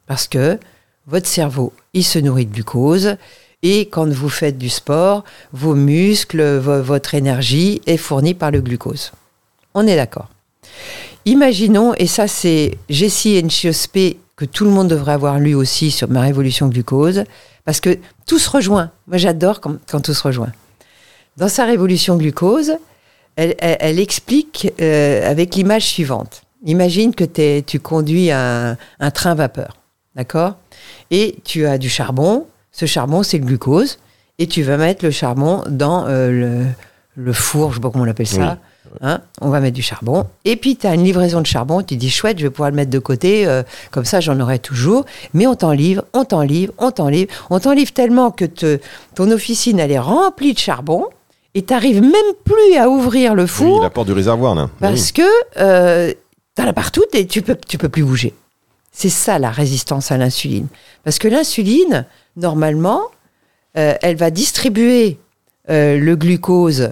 Parce 0.06 0.28
que 0.28 0.60
votre 1.08 1.28
cerveau, 1.28 1.74
il 1.94 2.04
se 2.04 2.20
nourrit 2.20 2.46
de 2.46 2.54
glucose. 2.54 3.18
Et 3.64 3.88
quand 3.88 4.08
vous 4.10 4.30
faites 4.30 4.58
du 4.58 4.70
sport, 4.70 5.24
vos 5.54 5.74
muscles, 5.74 6.58
vo- 6.58 6.84
votre 6.84 7.16
énergie 7.16 7.82
est 7.88 7.98
fournie 7.98 8.34
par 8.34 8.52
le 8.52 8.60
glucose. 8.62 9.12
On 9.74 9.88
est 9.88 9.96
d'accord. 9.96 10.28
Imaginons, 11.26 11.94
et 11.96 12.06
ça 12.08 12.28
c'est 12.28 12.78
Jessie 12.90 13.42
Nchiospe, 13.42 14.18
que 14.36 14.46
tout 14.46 14.66
le 14.66 14.72
monde 14.72 14.90
devrait 14.90 15.14
avoir 15.14 15.40
lu 15.40 15.56
aussi 15.56 15.92
sur 15.92 16.10
ma 16.10 16.22
révolution 16.22 16.68
glucose, 16.68 17.24
parce 17.64 17.80
que 17.80 17.98
tout 18.26 18.40
se 18.40 18.50
rejoint. 18.50 18.92
Moi 19.08 19.18
j'adore 19.18 19.62
quand, 19.62 19.78
tout 20.02 20.14
se 20.14 20.24
rejoint. 20.24 20.52
Dans 21.38 21.48
sa 21.48 21.66
révolution 21.66 22.18
glucose, 22.18 22.74
elle, 23.36 24.00
explique 24.00 24.72
euh, 24.82 25.28
avec 25.30 25.56
l'image 25.56 25.86
suivante. 25.86 26.44
Imagine 26.66 27.16
que 27.16 27.60
tu 27.62 27.80
conduis 27.80 28.30
un 28.32 28.78
train 29.14 29.34
vapeur, 29.36 29.78
d'accord? 30.16 30.58
Et 31.10 31.38
tu 31.44 31.66
as 31.66 31.78
du 31.78 31.90
charbon. 31.90 32.46
Ce 32.74 32.86
charbon, 32.86 33.24
c'est 33.24 33.38
le 33.38 33.46
glucose. 33.46 34.00
Et 34.40 34.48
tu 34.48 34.64
vas 34.64 34.78
mettre 34.78 35.06
le 35.06 35.12
charbon 35.12 35.64
dans 35.70 36.06
euh, 36.08 36.30
le, 36.32 36.66
le 37.16 37.34
four, 37.34 37.70
je 37.70 37.76
sais 37.76 37.82
pas 37.82 37.90
comment 37.92 38.04
on 38.04 38.10
appelle 38.10 38.28
ça. 38.28 38.58
Hein 39.02 39.22
on 39.42 39.50
va 39.50 39.60
mettre 39.60 39.76
du 39.76 39.82
charbon. 39.82 40.26
Et 40.46 40.56
puis, 40.56 40.76
tu 40.76 40.86
as 40.88 40.94
une 40.94 41.04
livraison 41.04 41.40
de 41.42 41.46
charbon. 41.48 41.82
Tu 41.82 41.96
dis, 41.96 42.10
chouette, 42.10 42.38
je 42.40 42.44
vais 42.44 42.50
pouvoir 42.50 42.70
le 42.72 42.76
mettre 42.76 42.90
de 42.92 43.00
côté. 43.00 43.48
euh, 43.48 43.64
comme 43.92 44.06
ça, 44.06 44.20
j'en 44.20 44.40
aurai 44.40 44.60
toujours. 44.60 45.06
Mais 45.34 45.48
on 45.48 45.56
t'en 45.56 45.72
livre, 45.72 46.04
on 46.14 46.26
t'en 46.26 46.42
livre, 46.42 46.74
on 46.80 46.92
t'en 46.92 47.10
livre. 47.10 47.32
On 47.50 47.60
t'en 47.60 47.72
livre 47.74 47.92
tellement 47.94 48.30
que 48.32 48.46
te- 48.46 48.80
ton 49.16 49.32
officine, 49.32 49.80
elle 49.80 49.92
est 49.92 50.00
remplie 50.00 50.54
de 50.54 50.60
charbon. 50.60 51.06
Et 51.56 51.64
tu 51.64 51.74
n'arrives 51.74 52.02
même 52.02 52.12
plus 52.44 52.76
à 52.78 52.90
ouvrir 52.90 53.36
le 53.36 53.46
four. 53.48 53.78
Oui, 53.78 53.84
la 53.84 53.90
porte 53.92 54.08
du 54.08 54.14
réservoir, 54.14 54.56
là. 54.56 54.70
Parce 54.80 55.12
que 55.12 55.22
euh, 55.58 56.12
t'en 56.56 56.68
as 56.68 56.74
partout 56.74 57.04
et 57.14 57.26
tu 57.28 57.42
peux, 57.44 57.56
tu 57.68 57.78
peux 57.78 57.90
plus 57.90 58.04
bouger. 58.04 58.34
C'est 58.92 59.10
ça 59.10 59.38
la 59.40 59.50
résistance 59.52 60.12
à 60.12 60.18
l'insuline. 60.18 60.68
Parce 61.04 61.18
que 61.20 61.28
l'insuline, 61.28 62.06
normalement, 62.36 63.02
euh, 63.78 63.96
elle 64.02 64.16
va 64.16 64.30
distribuer 64.32 65.18
euh, 65.70 65.98
le 65.98 66.16
glucose 66.16 66.92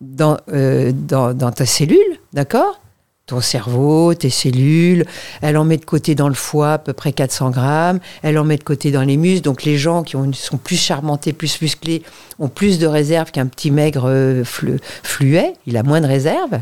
dans, 0.00 0.36
euh, 0.52 0.92
dans, 0.92 1.32
dans 1.34 1.50
ta 1.52 1.66
cellule, 1.66 2.18
d'accord? 2.32 2.80
Ton 3.26 3.40
cerveau, 3.40 4.12
tes 4.12 4.28
cellules. 4.28 5.06
Elle 5.40 5.56
en 5.56 5.64
met 5.64 5.78
de 5.78 5.84
côté 5.86 6.14
dans 6.14 6.28
le 6.28 6.34
foie 6.34 6.74
à 6.74 6.78
peu 6.78 6.92
près 6.92 7.12
400 7.12 7.50
grammes. 7.52 8.00
Elle 8.22 8.36
en 8.38 8.44
met 8.44 8.58
de 8.58 8.64
côté 8.64 8.90
dans 8.90 9.00
les 9.02 9.16
muscles. 9.16 9.40
Donc 9.44 9.62
les 9.64 9.78
gens 9.78 10.02
qui 10.02 10.14
ont, 10.16 10.30
sont 10.34 10.58
plus 10.58 10.76
charmentés, 10.76 11.32
plus 11.32 11.62
musclés, 11.62 12.02
ont 12.38 12.48
plus 12.48 12.78
de 12.78 12.86
réserves 12.86 13.30
qu'un 13.30 13.46
petit 13.46 13.70
maigre 13.70 14.42
flu- 14.44 14.78
fluet. 15.02 15.54
Il 15.66 15.78
a 15.78 15.82
moins 15.82 16.02
de 16.02 16.06
réserves. 16.06 16.60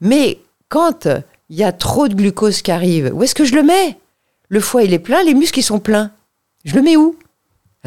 Mais 0.00 0.38
quand 0.68 1.08
il 1.50 1.56
y 1.56 1.64
a 1.64 1.72
trop 1.72 2.06
de 2.06 2.14
glucose 2.14 2.62
qui 2.62 2.70
arrive, 2.70 3.10
où 3.12 3.24
est-ce 3.24 3.34
que 3.34 3.44
je 3.44 3.56
le 3.56 3.64
mets? 3.64 3.98
Le 4.50 4.60
foie, 4.60 4.84
il 4.84 4.94
est 4.94 5.00
plein, 5.00 5.24
les 5.24 5.34
muscles, 5.34 5.58
ils 5.58 5.64
sont 5.64 5.80
pleins. 5.80 6.12
Je 6.64 6.76
le 6.76 6.82
mets 6.82 6.96
où? 6.96 7.16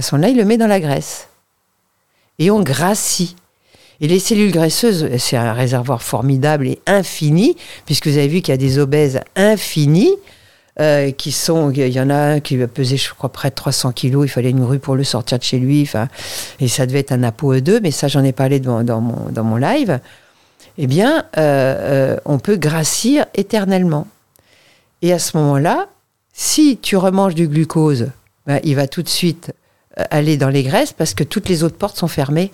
À 0.01 0.03
ce 0.03 0.15
moment-là, 0.15 0.31
il 0.31 0.37
le 0.37 0.45
met 0.45 0.57
dans 0.57 0.65
la 0.65 0.79
graisse. 0.79 1.27
Et 2.39 2.49
on 2.49 2.63
grassit. 2.63 3.35
Et 3.99 4.07
les 4.07 4.17
cellules 4.17 4.51
graisseuses, 4.51 5.15
c'est 5.19 5.37
un 5.37 5.53
réservoir 5.53 6.01
formidable 6.01 6.67
et 6.67 6.81
infini, 6.87 7.55
puisque 7.85 8.07
vous 8.07 8.17
avez 8.17 8.27
vu 8.27 8.41
qu'il 8.41 8.51
y 8.51 8.55
a 8.55 8.57
des 8.57 8.79
obèses 8.79 9.19
infinis, 9.35 10.15
euh, 10.79 11.11
qui 11.11 11.31
sont, 11.31 11.69
il 11.69 11.87
y 11.89 11.99
en 11.99 12.09
a 12.09 12.15
un 12.15 12.39
qui 12.39 12.57
va 12.57 12.65
peser, 12.65 12.97
je 12.97 13.13
crois, 13.13 13.31
près 13.31 13.51
de 13.51 13.53
300 13.53 13.91
kilos, 13.91 14.25
il 14.25 14.29
fallait 14.29 14.49
une 14.49 14.63
rue 14.63 14.79
pour 14.79 14.95
le 14.95 15.03
sortir 15.03 15.37
de 15.37 15.43
chez 15.43 15.59
lui, 15.59 15.87
et 16.59 16.67
ça 16.67 16.87
devait 16.87 17.01
être 17.01 17.11
un 17.11 17.21
ApoE2, 17.21 17.81
mais 17.83 17.91
ça 17.91 18.07
j'en 18.07 18.23
ai 18.23 18.31
parlé 18.31 18.59
dans, 18.59 18.81
mon, 19.01 19.29
dans 19.29 19.43
mon 19.43 19.57
live. 19.57 19.99
Eh 20.79 20.87
bien, 20.87 21.25
euh, 21.37 22.15
euh, 22.15 22.17
on 22.25 22.39
peut 22.39 22.55
grassir 22.55 23.27
éternellement. 23.35 24.07
Et 25.03 25.13
à 25.13 25.19
ce 25.19 25.37
moment-là, 25.37 25.89
si 26.33 26.79
tu 26.81 26.97
remanges 26.97 27.35
du 27.35 27.47
glucose, 27.47 28.09
ben, 28.47 28.59
il 28.63 28.75
va 28.75 28.87
tout 28.87 29.03
de 29.03 29.07
suite 29.07 29.53
aller 29.95 30.37
dans 30.37 30.49
les 30.49 30.63
graisses 30.63 30.93
parce 30.93 31.13
que 31.13 31.23
toutes 31.23 31.49
les 31.49 31.63
autres 31.63 31.77
portes 31.77 31.97
sont 31.97 32.07
fermées. 32.07 32.51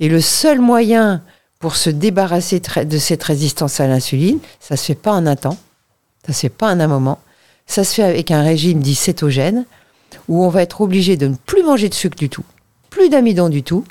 Et 0.00 0.08
le 0.08 0.20
seul 0.20 0.60
moyen 0.60 1.22
pour 1.58 1.76
se 1.76 1.90
débarrasser 1.90 2.60
de 2.60 2.98
cette 2.98 3.22
résistance 3.22 3.78
à 3.78 3.86
l'insuline, 3.86 4.40
ça 4.58 4.76
se 4.76 4.84
fait 4.84 4.94
pas 4.96 5.12
en 5.12 5.26
un 5.26 5.36
temps, 5.36 5.58
ça 6.26 6.32
se 6.32 6.40
fait 6.40 6.48
pas 6.48 6.72
en 6.72 6.80
un 6.80 6.88
moment, 6.88 7.20
ça 7.66 7.84
se 7.84 7.94
fait 7.94 8.02
avec 8.02 8.30
un 8.30 8.42
régime 8.42 8.80
dit 8.80 8.96
cétogène, 8.96 9.64
où 10.28 10.44
on 10.44 10.48
va 10.48 10.62
être 10.62 10.80
obligé 10.80 11.16
de 11.16 11.28
ne 11.28 11.36
plus 11.36 11.62
manger 11.62 11.88
de 11.88 11.94
sucre 11.94 12.16
du 12.16 12.28
tout, 12.28 12.44
plus 12.90 13.08
d'amidon 13.08 13.48
du 13.48 13.62
tout. 13.62 13.84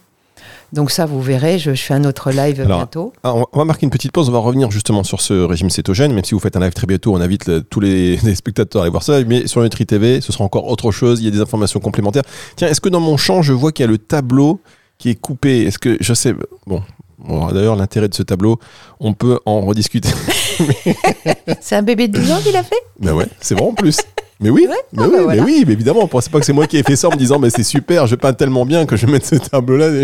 Donc 0.74 0.90
ça, 0.92 1.06
vous 1.06 1.22
verrez, 1.22 1.60
je, 1.60 1.74
je 1.74 1.82
fais 1.82 1.94
un 1.94 2.06
autre 2.06 2.32
live 2.32 2.62
Alors, 2.62 2.78
bientôt. 2.80 3.12
Ah, 3.24 3.34
on 3.36 3.46
va- 3.60 3.66
marquer 3.66 3.86
une 3.86 3.90
petite 3.90 4.12
pause, 4.14 4.30
on 4.30 4.32
va 4.32 4.40
revenir 4.40 4.72
justement 4.72 5.04
sur 5.04 5.20
ce 5.22 5.34
régime 5.44 5.70
cétogène, 5.70 6.14
même 6.14 6.24
si 6.24 6.34
vous 6.34 6.40
faites 6.40 6.56
un 6.56 6.62
live 6.62 6.72
très 6.74 6.88
bientôt, 6.88 7.14
on 7.14 7.20
invite 7.22 7.46
le- 7.48 7.62
tous 7.62 7.80
les, 7.82 8.16
les 8.24 8.36
spectateurs 8.36 8.82
à 8.82 8.86
aller 8.86 8.92
voir 8.92 9.04
ça, 9.04 9.22
mais 9.26 9.48
sur 9.48 9.62
Nutri 9.62 9.86
TV, 9.86 10.22
ce 10.22 10.32
sera 10.32 10.44
encore 10.46 10.68
autre 10.68 10.92
chose, 10.92 11.20
il 11.20 11.26
y 11.26 11.28
a 11.28 11.32
des 11.32 11.42
informations 11.42 11.80
complémentaires. 11.82 12.24
Tiens, 12.56 12.68
est-ce 12.70 12.80
que 12.82 12.90
dans 12.90 13.02
mon 13.02 13.18
champ, 13.18 13.42
je 13.42 13.52
vois 13.54 13.72
qu'il 13.72 13.84
y 13.86 13.88
a 13.88 13.92
le 13.92 13.98
tableau 13.98 14.62
qui 14.98 15.10
est 15.10 15.16
coupé? 15.16 15.64
Est-ce 15.64 15.78
que, 15.80 15.98
je 16.00 16.14
sais, 16.14 16.34
bon, 16.66 16.82
bon, 17.20 17.48
d'ailleurs, 17.52 17.76
l'intérêt 17.76 18.08
de 18.08 18.14
ce 18.16 18.24
tableau, 18.24 18.58
on 19.02 19.14
peut 19.14 19.40
en 19.46 19.62
rediscuter. 19.62 20.10
C'est 21.62 21.76
un 21.76 21.82
bébé 21.82 22.08
de 22.08 22.18
12 22.20 22.32
ans 22.32 22.40
qui 22.42 22.52
l'a 22.52 22.64
fait? 22.64 22.76
Mais 23.00 23.12
ouais, 23.12 23.28
c'est 23.40 23.56
bon 23.56 23.70
en 23.70 23.74
plus. 23.74 23.98
Mais 24.42 24.50
oui, 24.50 24.66
Ouais, 24.68 24.76
mais, 24.94 25.04
ah 25.04 25.08
oui 25.08 25.18
bah 25.26 25.34
mais 25.36 25.42
oui, 25.42 25.64
mais 25.68 25.74
évidemment, 25.74 26.08
pas 26.08 26.20
que 26.20 26.46
c'est 26.46 26.52
moi 26.52 26.66
qui 26.66 26.78
ai 26.78 26.84
fait 26.84 26.96
ça 26.96 27.08
en 27.10 27.12
me 27.12 27.16
disant, 27.16 27.38
mais 27.38 27.52
c'est 27.52 27.64
super, 27.64 28.08
je 28.08 28.16
peins 28.16 28.34
tellement 28.34 28.66
bien 28.66 28.88
que 28.88 28.96
je 28.98 29.06
vais 29.06 29.12
mettre 29.12 29.28
ce 29.28 29.36
tableau-là. 29.36 30.04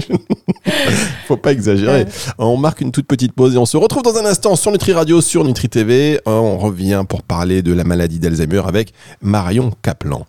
Faut 1.28 1.38
pas 1.38 1.52
exagérer. 1.52 2.06
On 2.38 2.56
marque 2.56 2.82
une 2.82 2.92
toute 2.92 3.08
petite 3.08 3.34
pause 3.34 3.56
et 3.56 3.58
on 3.58 3.66
se 3.66 3.78
retrouve 3.78 4.04
dans 4.04 4.16
un 4.18 4.26
instant 4.26 4.56
sur 4.56 4.72
Nutri 4.72 4.94
Radio, 4.94 5.22
sur 5.22 5.44
Nutri 5.44 5.70
TV. 5.70 6.20
Euh, 6.28 6.32
On 6.32 6.58
revient 6.58 7.04
pour 7.10 7.24
parler 7.24 7.64
de 7.64 7.74
la 7.74 7.84
maladie 7.84 8.20
d'Alzheimer 8.20 8.62
avec 8.68 8.94
Marion 9.22 9.72
Kaplan. 9.82 10.28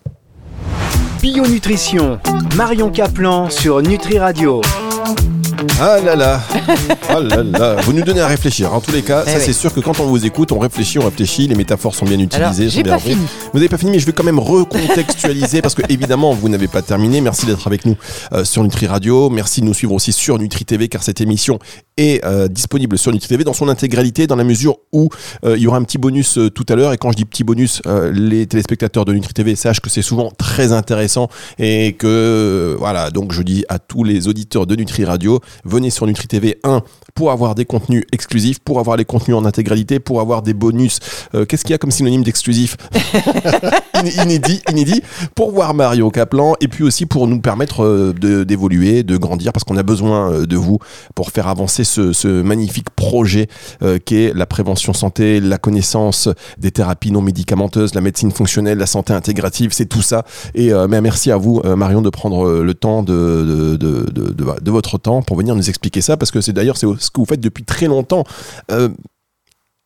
Bio-nutrition, 1.21 2.19
Marion 2.57 2.91
Caplan 2.91 3.51
sur 3.51 3.83
Nutri 3.83 4.19
Radio. 4.19 4.63
Ah 5.81 5.99
là 6.05 6.15
là, 6.15 6.41
ah 7.09 7.19
là 7.21 7.43
là, 7.43 7.77
vous 7.83 7.93
nous 7.93 8.03
donnez 8.03 8.21
à 8.21 8.29
réfléchir. 8.29 8.73
En 8.73 8.81
tous 8.81 8.93
les 8.93 9.03
cas, 9.03 9.25
Eh 9.27 9.31
ça 9.31 9.37
oui. 9.39 9.43
c'est 9.45 9.53
sûr 9.53 9.73
que 9.75 9.81
quand 9.81 9.99
on 9.99 10.07
vous 10.07 10.25
écoute, 10.25 10.53
on 10.53 10.59
réfléchit, 10.59 10.99
on 11.01 11.05
réfléchit, 11.05 11.49
les 11.49 11.57
métaphores 11.57 11.95
sont 11.97 12.05
bien 12.05 12.15
Alors, 12.33 12.51
utilisées, 12.53 12.71
sont 12.77 12.83
bien 12.83 12.93
pas 12.95 12.99
fini. 13.01 13.17
Vous 13.53 13.59
n'avez 13.59 13.69
pas 13.69 13.79
fini, 13.79 13.91
mais 13.91 13.99
je 13.99 14.07
vais 14.07 14.13
quand 14.13 14.23
même 14.25 14.39
recontextualiser 14.39 15.61
parce 15.61 15.75
que 15.75 15.83
évidemment 15.89 16.33
vous 16.33 16.49
n'avez 16.49 16.69
pas 16.69 16.83
terminé. 16.83 17.21
Merci 17.21 17.47
d'être 17.47 17.67
avec 17.67 17.87
nous 17.87 17.97
euh, 18.33 18.45
sur 18.45 18.63
Nutri 18.63 18.87
Radio. 18.87 19.31
Merci 19.31 19.61
de 19.61 19.67
nous 19.67 19.75
suivre 19.75 19.95
aussi 19.95 20.13
sur 20.13 20.39
Nutri 20.39 20.65
TV 20.65 20.89
car 20.89 21.03
cette 21.03 21.21
émission 21.21 21.59
est 21.97 22.25
euh, 22.25 22.47
disponible 22.47 22.97
sur 22.97 23.11
Nutri 23.13 23.29
TV 23.29 23.43
dans 23.43 23.53
son 23.53 23.69
intégralité 23.69 24.27
dans 24.29 24.37
la 24.37 24.45
mesure 24.45 24.77
où 24.93 25.09
euh, 25.45 25.57
il 25.57 25.63
y 25.63 25.67
aura 25.67 25.79
un 25.79 25.83
petit 25.83 25.99
bonus 25.99 26.39
euh, 26.39 26.51
tout 26.51 26.67
à 26.69 26.77
l'heure. 26.77 26.93
Et 26.93 26.99
quand 26.99 27.11
je 27.11 27.17
dis 27.17 27.25
petit 27.25 27.43
bonus, 27.45 27.83
euh, 27.87 28.13
les 28.13 28.47
téléspectateurs 28.47 29.05
de 29.05 29.13
Nutri 29.13 29.33
TV 29.35 29.57
sachent 29.57 29.81
que 29.81 29.91
c'est 29.91 30.03
souvent 30.03 30.31
très 30.39 30.71
intéressant 30.73 31.29
et 31.59 31.95
que 31.99 32.77
voilà. 32.79 33.11
Donc 33.11 33.33
je 33.33 33.43
dis 33.43 33.65
à 33.69 33.79
tous 33.81 34.05
les 34.05 34.29
auditeurs 34.29 34.67
de 34.67 34.77
Nutri 34.77 35.05
Radio, 35.05 35.41
venez 35.65 35.91
sur 35.91 36.07
Nutri 36.07 36.29
TV 36.29 36.59
1 36.65 36.83
pour 37.15 37.31
avoir 37.31 37.55
des 37.55 37.65
contenus 37.65 38.05
exclusifs, 38.13 38.59
pour 38.61 38.79
avoir 38.79 38.97
les 38.97 39.05
contenus 39.05 39.37
en 39.37 39.45
intégralité, 39.45 39.99
pour 39.99 40.21
avoir 40.21 40.43
des 40.43 40.55
bonus. 40.55 41.01
Euh, 41.35 41.45
Qu'est-ce 41.45 41.65
qu'il 41.65 41.73
y 41.73 41.75
a 41.75 41.79
comme 41.79 41.91
synonyme 41.91 42.23
d'exclusif? 42.23 42.77
inédit, 44.07 44.61
inédit, 44.71 45.03
pour 45.35 45.51
voir 45.53 45.75
Mario 45.75 46.11
Kaplan 46.11 46.55
et 46.61 46.69
puis 46.69 46.85
aussi 46.85 47.07
pour 47.07 47.27
nous 47.27 47.41
permettre 47.41 47.85
euh, 47.85 48.45
d'évoluer, 48.45 49.03
de, 49.03 49.17
grandir, 49.17 49.53
parce 49.53 49.65
qu'on 49.65 49.77
a 49.77 49.83
besoin 49.83 50.33
euh, 50.33 50.47
de 50.47 50.57
vous 50.57 50.79
pour 51.15 51.31
faire 51.31 51.49
avancer 51.49 51.85
ce, 51.85 52.13
ce 52.13 52.29
magnifique 52.43 52.91
projet 52.91 53.49
euh, 53.83 53.99
qu'est 54.05 54.33
la 54.35 54.47
prévention 54.47 54.93
santé, 54.93 55.41
la 55.41 55.59
connaissance 55.59 56.29
des 56.59 56.71
thérapies 56.71 57.11
non 57.13 57.21
médicamenteuses, 57.23 57.95
la 57.95 58.01
médecine 58.01 58.31
fonctionnelle, 58.31 58.79
la 58.79 58.87
santé 58.87 59.13
intégrative, 59.13 59.73
c'est 59.73 59.87
tout 59.87 60.03
ça. 60.03 60.25
Et 60.55 60.73
euh, 60.73 60.87
mais 60.89 61.01
merci 61.01 61.31
à 61.31 61.37
vous, 61.37 61.61
Marion, 61.77 62.03
de 62.03 62.11
prendre 62.11 62.51
le 62.63 62.75
temps 62.75 63.03
de, 63.03 63.77
de, 63.77 63.77
de, 63.77 64.11
de- 64.61 64.71
votre 64.71 64.99
temps 64.99 65.23
pour 65.23 65.37
venir 65.37 65.55
nous 65.55 65.69
expliquer 65.69 66.01
ça, 66.01 66.17
parce 66.17 66.31
que 66.31 66.41
c'est 66.41 66.53
d'ailleurs 66.53 66.77
ce 66.77 66.87
que 66.87 67.21
vous 67.21 67.25
faites 67.27 67.41
depuis 67.41 67.65
très 67.65 67.87
longtemps. 67.87 68.25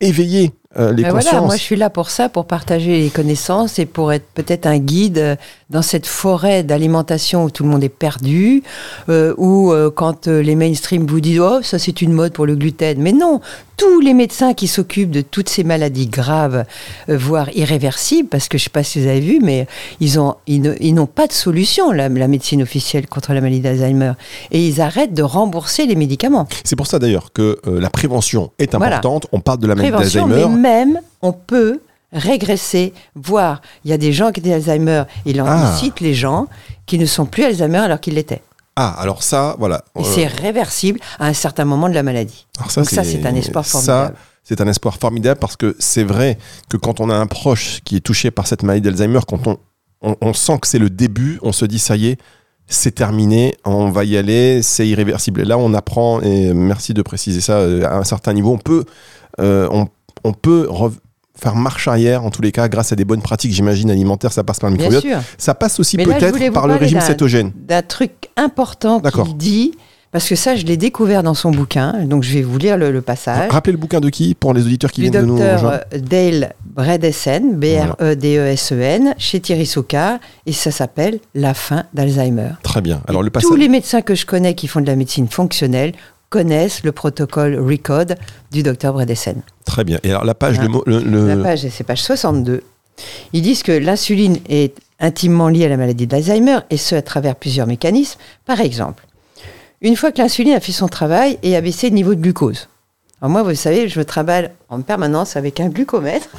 Éveiller 0.00 0.50
euh, 0.78 0.92
les 0.92 1.02
Ben 1.02 1.10
consciences. 1.12 1.32
voilà, 1.32 1.46
moi 1.46 1.56
je 1.56 1.62
suis 1.62 1.76
là 1.76 1.90
pour 1.90 2.10
ça, 2.10 2.28
pour 2.28 2.46
partager 2.46 3.00
les 3.00 3.10
connaissances 3.10 3.78
et 3.78 3.86
pour 3.86 4.12
être 4.12 4.26
peut-être 4.34 4.66
un 4.66 4.78
guide 4.78 5.18
euh, 5.18 5.36
dans 5.70 5.82
cette 5.82 6.06
forêt 6.06 6.62
d'alimentation 6.62 7.44
où 7.44 7.50
tout 7.50 7.62
le 7.64 7.68
monde 7.70 7.82
est 7.84 7.88
perdu, 7.88 8.62
euh, 9.08 9.34
où 9.38 9.72
euh, 9.72 9.90
quand 9.90 10.28
euh, 10.28 10.42
les 10.42 10.54
mainstream 10.54 11.06
vous 11.06 11.20
disent 11.20 11.40
oh 11.40 11.60
ça 11.62 11.78
c'est 11.78 12.02
une 12.02 12.12
mode 12.12 12.32
pour 12.32 12.46
le 12.46 12.56
gluten, 12.56 13.00
mais 13.00 13.12
non, 13.12 13.40
tous 13.76 14.00
les 14.00 14.14
médecins 14.14 14.52
qui 14.54 14.68
s'occupent 14.68 15.10
de 15.10 15.22
toutes 15.22 15.48
ces 15.48 15.64
maladies 15.64 16.06
graves, 16.06 16.64
voire 17.08 17.48
irréversibles, 17.56 18.28
parce 18.28 18.48
que 18.48 18.58
je 18.58 18.64
sais 18.64 18.70
pas 18.70 18.82
si 18.82 19.00
vous 19.00 19.08
avez 19.08 19.20
vu, 19.20 19.40
mais 19.42 19.66
ils 20.00 20.20
ont 20.20 20.36
ils 20.46 20.60
ne- 20.60 20.74
n'ont 20.92 21.06
pas 21.06 21.26
de 21.26 21.32
solution 21.32 21.90
la, 21.90 22.08
la 22.08 22.28
médecine 22.28 22.62
officielle 22.62 23.06
contre 23.08 23.32
la 23.32 23.40
maladie 23.40 23.60
d'Alzheimer 23.60 24.12
et 24.50 24.64
ils 24.66 24.80
arrêtent 24.80 25.14
de 25.14 25.22
rembourser 25.22 25.86
les 25.86 25.96
médicaments. 25.96 26.46
C'est 26.64 26.76
pour 26.76 26.86
ça 26.86 26.98
d'ailleurs 26.98 27.32
que 27.32 27.58
la 27.66 27.90
prévention 27.90 28.50
est 28.58 28.74
Voilà. 28.76 28.96
importante. 28.98 29.26
On 29.32 29.40
parle 29.40 29.58
de 29.58 29.66
la 29.66 29.74
maladie 29.74 29.90
d'Alzheimer. 29.96 30.34
Même 30.62 31.00
on 31.20 31.32
peut 31.32 31.80
régresser, 32.12 32.92
voire 33.14 33.60
il 33.84 33.90
y 33.90 33.94
a 33.94 33.98
des 33.98 34.12
gens 34.12 34.32
qui 34.32 34.40
étaient 34.40 34.52
Alzheimer, 34.52 35.04
il 35.26 35.40
en 35.40 35.46
Ah. 35.48 35.74
cite 35.76 36.00
les 36.00 36.14
gens 36.14 36.46
qui 36.86 36.98
ne 36.98 37.06
sont 37.06 37.26
plus 37.26 37.44
Alzheimer 37.44 37.78
alors 37.78 38.00
qu'ils 38.00 38.14
l'étaient. 38.14 38.42
Ah, 38.76 38.94
alors 38.98 39.22
ça, 39.22 39.56
voilà. 39.58 39.84
Et 39.96 40.00
Euh, 40.00 40.04
c'est 40.04 40.26
réversible 40.26 40.98
à 41.18 41.26
un 41.26 41.32
certain 41.34 41.64
moment 41.64 41.88
de 41.88 41.94
la 41.94 42.02
maladie. 42.02 42.46
alors 42.58 42.70
ça, 42.70 42.80
Donc 42.82 42.90
ça, 42.90 43.04
c'est 43.04 43.24
un 43.26 43.34
espoir 43.34 43.64
ça, 43.66 43.78
formidable. 43.80 44.16
c'est 44.44 44.60
un 44.60 44.68
espoir 44.68 44.96
formidable 44.96 45.40
parce 45.40 45.56
que 45.56 45.76
c'est 45.78 46.04
vrai 46.04 46.38
que 46.70 46.76
quand 46.78 47.00
on 47.00 47.10
a 47.10 47.14
un 47.14 47.26
proche 47.26 47.80
qui 47.84 47.96
est 47.96 48.00
touché 48.00 48.30
par 48.30 48.46
cette 48.46 48.62
maladie 48.62 48.82
d'Alzheimer, 48.82 49.20
quand 49.28 49.46
on, 49.46 49.58
on, 50.02 50.16
on 50.20 50.32
sent 50.32 50.58
que 50.60 50.66
c'est 50.68 50.78
le 50.78 50.90
début, 50.90 51.38
on 51.42 51.52
se 51.52 51.64
dit 51.66 51.78
ça 51.78 51.96
y 51.96 52.08
est, 52.08 52.18
c'est 52.66 52.94
terminé, 52.94 53.54
on 53.66 53.90
va 53.90 54.04
y 54.04 54.16
aller, 54.16 54.62
c'est 54.62 54.86
irréversible. 54.88 55.42
Et 55.42 55.44
là, 55.44 55.58
on 55.58 55.74
apprend, 55.74 56.20
et 56.22 56.54
merci 56.54 56.94
de 56.94 57.02
préciser 57.02 57.40
ça, 57.42 57.54
euh, 57.58 57.84
à 57.84 57.96
un 57.98 58.04
certain 58.04 58.32
niveau, 58.32 58.52
on 58.52 58.58
peut, 58.58 58.84
euh, 59.40 59.68
on, 59.70 59.88
on 60.24 60.32
peut 60.32 60.68
faire 61.34 61.56
marche 61.56 61.88
arrière, 61.88 62.24
en 62.24 62.30
tous 62.30 62.42
les 62.42 62.52
cas, 62.52 62.68
grâce 62.68 62.92
à 62.92 62.96
des 62.96 63.04
bonnes 63.04 63.22
pratiques, 63.22 63.52
j'imagine, 63.52 63.90
alimentaires, 63.90 64.32
ça 64.32 64.44
passe 64.44 64.60
par 64.60 64.70
le 64.70 64.76
microbiote. 64.76 65.04
Ça 65.38 65.54
passe 65.54 65.80
aussi 65.80 65.96
peut-être 65.96 66.52
par 66.52 66.66
le 66.66 66.74
régime 66.74 67.00
cétogène. 67.00 67.52
D'un 67.56 67.82
truc 67.82 68.12
important 68.36 69.00
qu'il 69.00 69.36
dit, 69.36 69.72
parce 70.12 70.28
que 70.28 70.36
ça, 70.36 70.56
je 70.56 70.66
l'ai 70.66 70.76
découvert 70.76 71.22
dans 71.22 71.32
son 71.32 71.50
bouquin, 71.50 72.04
donc 72.04 72.22
je 72.22 72.34
vais 72.34 72.42
vous 72.42 72.58
lire 72.58 72.76
le, 72.76 72.92
le 72.92 73.00
passage. 73.00 73.50
Rappelez 73.50 73.72
le 73.72 73.78
bouquin 73.78 73.98
de 73.98 74.10
qui 74.10 74.34
pour 74.34 74.52
les 74.52 74.62
auditeurs 74.62 74.92
qui 74.92 75.00
du 75.00 75.08
viennent 75.08 75.22
de 75.22 75.26
nous 75.26 75.38
docteur 75.38 75.54
rejoindre 75.54 75.84
euh, 75.94 75.98
Dale 75.98 76.54
Bredesen, 76.66 77.52
E 77.54 77.56
B-R-E-D-E-S-E-N, 77.56 79.14
chez 79.16 79.40
Thierry 79.40 79.64
Soka, 79.64 80.18
et 80.44 80.52
ça 80.52 80.70
s'appelle 80.70 81.18
La 81.34 81.54
fin 81.54 81.84
d'Alzheimer. 81.94 82.50
Très 82.62 82.82
bien. 82.82 83.00
Alors 83.08 83.22
le 83.22 83.30
Tous 83.30 83.40
passage. 83.40 83.58
les 83.58 83.68
médecins 83.68 84.02
que 84.02 84.14
je 84.14 84.26
connais 84.26 84.54
qui 84.54 84.68
font 84.68 84.82
de 84.82 84.86
la 84.86 84.96
médecine 84.96 85.28
fonctionnelle 85.28 85.92
connaissent 86.36 86.82
le 86.82 86.92
protocole 86.92 87.58
RECODE 87.60 88.16
du 88.50 88.62
docteur 88.62 88.94
Bredesen. 88.94 89.42
Très 89.66 89.84
bien. 89.84 89.98
Et 90.02 90.10
alors 90.10 90.24
la 90.24 90.34
page, 90.34 90.56
Ah. 90.58 90.66
le, 90.86 90.98
le- 91.00 91.28
La 91.28 91.36
page, 91.42 91.66
c'est 91.68 91.84
page 91.84 92.02
62. 92.02 92.62
Ils 93.34 93.42
disent 93.42 93.62
que 93.62 93.72
l'insuline 93.72 94.38
est 94.48 94.74
intimement 94.98 95.48
liée 95.48 95.66
à 95.66 95.68
la 95.68 95.76
maladie 95.76 96.06
d'Alzheimer, 96.06 96.60
et 96.70 96.76
ce 96.78 96.94
à 96.94 97.02
travers 97.02 97.34
plusieurs 97.36 97.66
mécanismes. 97.66 98.18
Par 98.46 98.60
exemple, 98.60 99.04
une 99.82 99.96
fois 99.96 100.10
que 100.12 100.22
l'insuline 100.22 100.54
a 100.54 100.60
fait 100.60 100.72
son 100.72 100.88
travail 100.88 101.38
et 101.42 101.54
a 101.56 101.60
baissé 101.60 101.88
le 101.90 101.94
niveau 101.96 102.14
de 102.14 102.20
glucose. 102.20 102.68
Alors 103.20 103.30
moi, 103.30 103.42
vous 103.42 103.54
savez, 103.54 103.88
je 103.88 104.00
travaille 104.00 104.48
en 104.68 104.80
permanence 104.80 105.36
avec 105.36 105.60
un 105.60 105.68
glucomètre. 105.68 106.28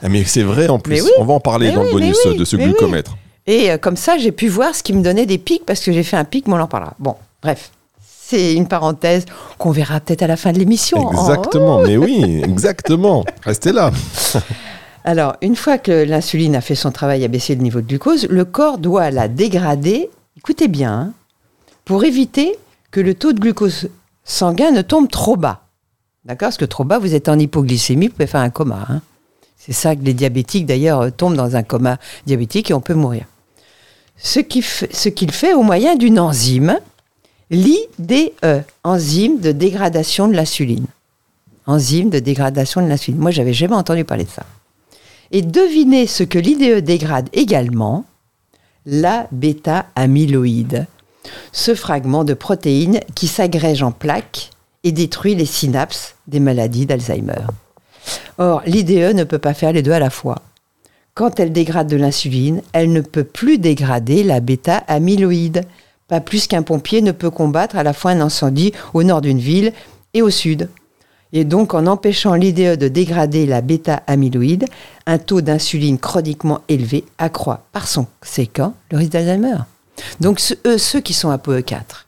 Ah, 0.00 0.08
mais 0.08 0.22
c'est 0.24 0.44
vrai 0.44 0.68
en 0.68 0.78
plus. 0.78 1.02
Oui. 1.02 1.10
On 1.18 1.24
va 1.24 1.34
en 1.34 1.40
parler 1.40 1.72
dans 1.72 1.80
oui, 1.80 1.86
le 1.88 1.92
bonus 1.92 2.16
oui, 2.24 2.36
de 2.36 2.44
ce 2.44 2.54
glucomètre. 2.56 3.16
Et 3.48 3.72
euh, 3.72 3.78
comme 3.78 3.96
ça, 3.96 4.16
j'ai 4.16 4.30
pu 4.30 4.46
voir 4.46 4.72
ce 4.76 4.84
qui 4.84 4.92
me 4.92 5.02
donnait 5.02 5.26
des 5.26 5.38
pics, 5.38 5.66
parce 5.66 5.80
que 5.80 5.90
j'ai 5.90 6.04
fait 6.04 6.16
un 6.16 6.24
pic, 6.24 6.46
mais 6.46 6.54
on 6.54 6.60
en 6.60 6.68
parlera. 6.68 6.94
Bon, 7.00 7.16
bref, 7.42 7.72
c'est 8.28 8.52
une 8.52 8.68
parenthèse 8.68 9.24
qu'on 9.56 9.70
verra 9.70 10.00
peut-être 10.00 10.20
à 10.22 10.26
la 10.26 10.36
fin 10.36 10.52
de 10.52 10.58
l'émission. 10.58 10.98
Oh. 11.02 11.12
Exactement, 11.12 11.80
mais 11.82 11.96
oui, 11.96 12.42
exactement. 12.44 13.24
Restez 13.42 13.72
là. 13.72 13.90
Alors, 15.04 15.36
une 15.40 15.56
fois 15.56 15.78
que 15.78 16.04
l'insuline 16.04 16.54
a 16.54 16.60
fait 16.60 16.74
son 16.74 16.92
travail 16.92 17.24
à 17.24 17.28
baisser 17.28 17.54
le 17.54 17.62
niveau 17.62 17.80
de 17.80 17.86
glucose, 17.86 18.26
le 18.28 18.44
corps 18.44 18.76
doit 18.76 19.10
la 19.10 19.28
dégrader, 19.28 20.10
écoutez 20.36 20.68
bien, 20.68 20.92
hein, 20.92 21.12
pour 21.86 22.04
éviter 22.04 22.58
que 22.90 23.00
le 23.00 23.14
taux 23.14 23.32
de 23.32 23.40
glucose 23.40 23.88
sanguin 24.24 24.72
ne 24.72 24.82
tombe 24.82 25.08
trop 25.08 25.36
bas. 25.36 25.62
D'accord 26.26 26.48
Parce 26.48 26.58
que 26.58 26.66
trop 26.66 26.84
bas, 26.84 26.98
vous 26.98 27.14
êtes 27.14 27.30
en 27.30 27.38
hypoglycémie, 27.38 28.08
vous 28.08 28.12
pouvez 28.12 28.26
faire 28.26 28.42
un 28.42 28.50
coma. 28.50 28.84
hein. 28.90 29.00
C'est 29.56 29.72
ça 29.72 29.96
que 29.96 30.04
les 30.04 30.12
diabétiques, 30.12 30.66
d'ailleurs, 30.66 31.00
euh, 31.00 31.10
tombent 31.10 31.36
dans 31.36 31.56
un 31.56 31.62
coma 31.62 31.96
diabétique 32.26 32.70
et 32.70 32.74
on 32.74 32.80
peut 32.82 32.94
mourir. 32.94 33.24
Ce 34.18 34.40
qu'il 34.40 34.62
fait 35.32 35.54
au 35.54 35.62
moyen 35.62 35.96
d'une 35.96 36.18
enzyme, 36.18 36.78
l'IDE, 37.50 38.32
enzyme 38.84 39.40
de 39.40 39.52
dégradation 39.52 40.28
de 40.28 40.34
l'insuline. 40.34 40.86
Enzyme 41.66 42.10
de 42.10 42.18
dégradation 42.18 42.82
de 42.82 42.88
l'insuline. 42.88 43.20
Moi, 43.20 43.30
j'avais 43.30 43.52
jamais 43.52 43.74
entendu 43.74 44.04
parler 44.04 44.24
de 44.24 44.30
ça. 44.30 44.44
Et 45.30 45.42
devinez 45.42 46.06
ce 46.06 46.22
que 46.22 46.38
l'IDE 46.38 46.84
dégrade 46.84 47.28
également 47.32 48.04
la 48.86 49.28
bêta-amyloïde, 49.32 50.86
ce 51.52 51.74
fragment 51.74 52.24
de 52.24 52.32
protéine 52.32 53.00
qui 53.14 53.26
s'agrège 53.26 53.82
en 53.82 53.92
plaques 53.92 54.50
et 54.84 54.92
détruit 54.92 55.34
les 55.34 55.44
synapses 55.44 56.14
des 56.26 56.40
maladies 56.40 56.86
d'Alzheimer. 56.86 57.44
Or, 58.38 58.62
l'IDE 58.64 59.14
ne 59.14 59.24
peut 59.24 59.38
pas 59.38 59.52
faire 59.52 59.72
les 59.72 59.82
deux 59.82 59.92
à 59.92 59.98
la 59.98 60.08
fois. 60.08 60.36
Quand 61.12 61.40
elle 61.40 61.52
dégrade 61.52 61.88
de 61.88 61.96
l'insuline, 61.96 62.62
elle 62.72 62.92
ne 62.92 63.00
peut 63.00 63.24
plus 63.24 63.58
dégrader 63.58 64.22
la 64.22 64.40
bêta-amyloïde, 64.40 65.64
pas 66.08 66.20
plus 66.20 66.46
qu'un 66.46 66.62
pompier 66.62 67.02
ne 67.02 67.12
peut 67.12 67.30
combattre 67.30 67.76
à 67.76 67.82
la 67.82 67.92
fois 67.92 68.10
un 68.12 68.20
incendie 68.20 68.72
au 68.94 69.02
nord 69.02 69.20
d'une 69.20 69.38
ville 69.38 69.72
et 70.14 70.22
au 70.22 70.30
sud. 70.30 70.68
Et 71.34 71.44
donc, 71.44 71.74
en 71.74 71.86
empêchant 71.86 72.32
l'IDE 72.34 72.78
de 72.78 72.88
dégrader 72.88 73.44
la 73.44 73.60
bêta-amyloïde, 73.60 74.64
un 75.06 75.18
taux 75.18 75.42
d'insuline 75.42 75.98
chroniquement 75.98 76.62
élevé 76.68 77.04
accroît 77.18 77.64
par 77.72 77.86
son 77.86 78.06
séquent 78.22 78.72
le 78.90 78.96
risque 78.96 79.12
d'Alzheimer. 79.12 79.56
Donc, 80.20 80.40
ce- 80.40 80.54
eux, 80.66 80.78
ceux 80.78 81.00
qui 81.00 81.12
sont 81.12 81.30
ApoE4, 81.30 82.06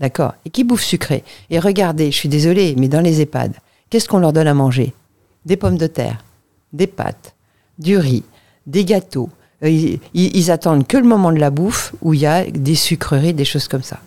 d'accord, 0.00 0.34
et 0.44 0.50
qui 0.50 0.64
bouffent 0.64 0.82
sucré, 0.82 1.22
et 1.50 1.60
regardez, 1.60 2.10
je 2.10 2.16
suis 2.16 2.28
désolée, 2.28 2.74
mais 2.76 2.88
dans 2.88 3.00
les 3.00 3.20
EHPAD, 3.20 3.52
qu'est-ce 3.88 4.08
qu'on 4.08 4.18
leur 4.18 4.32
donne 4.32 4.48
à 4.48 4.54
manger? 4.54 4.92
Des 5.46 5.56
pommes 5.56 5.78
de 5.78 5.86
terre, 5.86 6.24
des 6.72 6.88
pâtes, 6.88 7.34
du 7.78 7.96
riz, 7.98 8.24
des 8.66 8.84
gâteaux. 8.84 9.30
Euh, 9.62 9.96
Ils, 10.14 10.50
attendent 10.50 10.86
que 10.86 10.96
le 10.96 11.04
moment 11.04 11.32
de 11.32 11.38
la 11.38 11.50
bouffe 11.50 11.94
où 12.02 12.14
il 12.14 12.20
y 12.20 12.26
a 12.26 12.44
des 12.44 12.74
sucreries, 12.74 13.34
des 13.34 13.44
choses 13.44 13.68
comme 13.68 13.82
ça. 13.82 13.98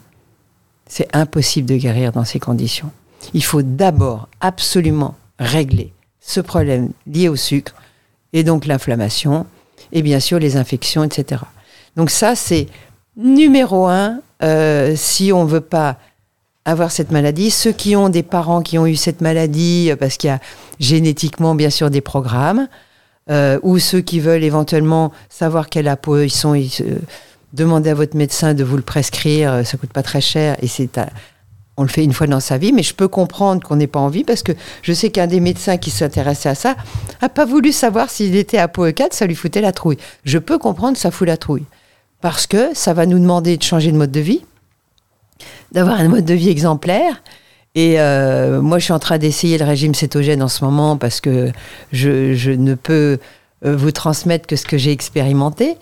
C'est 0.87 1.07
impossible 1.15 1.67
de 1.67 1.75
guérir 1.75 2.11
dans 2.11 2.25
ces 2.25 2.39
conditions. 2.39 2.91
Il 3.33 3.43
faut 3.43 3.61
d'abord 3.61 4.27
absolument 4.41 5.15
régler 5.39 5.93
ce 6.19 6.41
problème 6.41 6.91
lié 7.07 7.29
au 7.29 7.35
sucre 7.35 7.73
et 8.33 8.43
donc 8.43 8.65
l'inflammation 8.65 9.45
et 9.91 10.01
bien 10.01 10.19
sûr 10.19 10.39
les 10.39 10.57
infections, 10.57 11.03
etc. 11.03 11.41
Donc 11.95 12.09
ça, 12.09 12.35
c'est 12.35 12.67
numéro 13.15 13.87
un 13.87 14.19
euh, 14.41 14.93
si 14.95 15.31
on 15.31 15.45
veut 15.45 15.61
pas 15.61 15.97
avoir 16.65 16.91
cette 16.91 17.11
maladie. 17.11 17.51
Ceux 17.51 17.71
qui 17.71 17.95
ont 17.95 18.09
des 18.09 18.23
parents 18.23 18.61
qui 18.61 18.77
ont 18.77 18.87
eu 18.87 18.95
cette 18.95 19.21
maladie, 19.21 19.89
euh, 19.91 19.95
parce 19.95 20.17
qu'il 20.17 20.29
y 20.29 20.31
a 20.31 20.39
génétiquement 20.79 21.55
bien 21.55 21.69
sûr 21.69 21.89
des 21.89 22.01
programmes, 22.01 22.67
euh, 23.29 23.59
ou 23.63 23.79
ceux 23.79 24.01
qui 24.01 24.19
veulent 24.19 24.43
éventuellement 24.43 25.11
savoir 25.29 25.69
quelle 25.69 25.87
APOE 25.87 26.23
ils 26.23 26.29
sont, 26.29 26.55
ils, 26.55 26.71
euh, 26.81 26.99
demandez 27.53 27.89
à 27.89 27.93
votre 27.93 28.17
médecin 28.17 28.53
de 28.53 28.63
vous 28.63 28.75
le 28.75 28.83
prescrire, 28.83 29.53
euh, 29.53 29.63
ça 29.63 29.77
coûte 29.77 29.93
pas 29.93 30.03
très 30.03 30.21
cher 30.21 30.57
et 30.61 30.67
c'est 30.67 30.99
on 31.75 31.83
le 31.83 31.89
fait 31.89 32.03
une 32.03 32.13
fois 32.13 32.27
dans 32.27 32.39
sa 32.39 32.57
vie, 32.57 32.71
mais 32.71 32.83
je 32.83 32.93
peux 32.93 33.07
comprendre 33.07 33.65
qu'on 33.65 33.77
n'ait 33.77 33.87
pas 33.87 33.99
envie 33.99 34.23
parce 34.23 34.43
que 34.43 34.51
je 34.83 34.93
sais 34.93 35.09
qu'un 35.09 35.25
des 35.25 35.39
médecins 35.39 35.77
qui 35.77 35.89
s'intéressait 35.89 36.49
à 36.49 36.55
ça 36.55 36.75
a 37.21 37.29
pas 37.29 37.45
voulu 37.45 37.71
savoir 37.71 38.11
s'il 38.11 38.35
était 38.35 38.59
à 38.59 38.67
POE 38.67 38.91
4, 38.91 39.13
ça 39.13 39.25
lui 39.25 39.35
foutait 39.35 39.61
la 39.61 39.71
trouille. 39.71 39.97
Je 40.23 40.37
peux 40.37 40.59
comprendre 40.59 40.97
ça 40.97 41.09
fout 41.09 41.27
la 41.27 41.37
trouille 41.37 41.65
parce 42.21 42.45
que 42.45 42.75
ça 42.75 42.93
va 42.93 43.05
nous 43.05 43.17
demander 43.17 43.57
de 43.57 43.63
changer 43.63 43.91
de 43.91 43.97
mode 43.97 44.11
de 44.11 44.19
vie, 44.19 44.45
d'avoir 45.71 45.99
un 45.99 46.09
mode 46.09 46.25
de 46.25 46.33
vie 46.33 46.49
exemplaire. 46.49 47.23
Et 47.75 47.99
euh, 47.99 48.61
moi, 48.61 48.77
je 48.79 48.83
suis 48.85 48.93
en 48.93 48.99
train 48.99 49.17
d'essayer 49.17 49.57
le 49.57 49.65
régime 49.65 49.95
cétogène 49.95 50.43
en 50.43 50.47
ce 50.47 50.63
moment 50.63 50.95
parce 50.97 51.21
que 51.21 51.51
je, 51.91 52.33
je 52.35 52.51
ne 52.51 52.75
peux 52.75 53.17
euh, 53.65 53.75
vous 53.75 53.91
transmettre 53.91 54.45
que 54.47 54.55
ce 54.55 54.65
que 54.65 54.77
j'ai 54.77 54.91
expérimenté. 54.91 55.75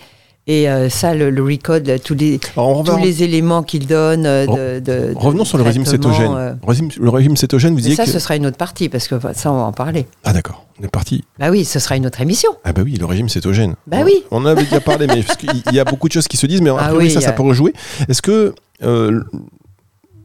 Et 0.47 0.69
euh, 0.69 0.89
ça, 0.89 1.13
le, 1.13 1.29
le 1.29 1.43
recode, 1.43 1.99
tous 2.03 2.15
les, 2.15 2.39
va 2.55 2.73
tous 2.83 2.97
les 2.97 3.23
éléments 3.23 3.61
qu'il 3.61 3.85
donne. 3.87 4.23
de, 4.23 4.79
de- 4.79 5.13
Revenons 5.15 5.43
de 5.43 5.47
sur 5.47 5.57
le 5.57 5.63
régime 5.63 5.85
cétogène. 5.85 6.31
euh, 6.35 6.53
le 6.97 7.09
régime 7.09 7.35
cétogène, 7.37 7.73
vous 7.73 7.81
disiez 7.81 7.95
ça, 7.95 8.05
que... 8.05 8.09
ce 8.11 8.17
sera 8.19 8.35
une 8.37 8.47
autre 8.47 8.57
partie, 8.57 8.89
parce 8.89 9.07
que 9.07 9.15
ça, 9.33 9.51
on 9.51 9.57
va 9.57 9.63
en 9.63 9.71
parler. 9.71 10.07
Ah 10.23 10.33
d'accord, 10.33 10.65
on 10.79 10.83
est 10.83 10.89
parti. 10.89 11.23
Bah 11.37 11.51
oui, 11.51 11.63
ce 11.63 11.77
sera 11.79 11.95
une 11.95 12.07
autre 12.07 12.21
émission. 12.21 12.49
Ah 12.63 12.73
bah 12.73 12.81
oui, 12.83 12.95
le 12.95 13.05
régime 13.05 13.29
cétogène. 13.29 13.75
Bah 13.85 13.97
On- 14.01 14.05
oui. 14.05 14.23
On 14.31 14.37
en 14.37 14.45
avait 14.47 14.63
déjà 14.63 14.79
parlé, 14.81 15.05
mais 15.07 15.23
qu'il 15.23 15.73
y 15.75 15.79
a 15.79 15.83
beaucoup 15.85 16.07
de 16.07 16.13
choses 16.13 16.27
qui 16.27 16.37
se 16.37 16.47
disent, 16.47 16.61
mais 16.61 16.71
Ah 16.71 16.85
priori, 16.87 17.05
oui, 17.05 17.11
ça, 17.11 17.21
ça 17.21 17.33
peut 17.33 17.43
rejouer. 17.43 17.73
Est-ce 18.09 18.23
que, 18.23 18.55
euh, 18.83 19.21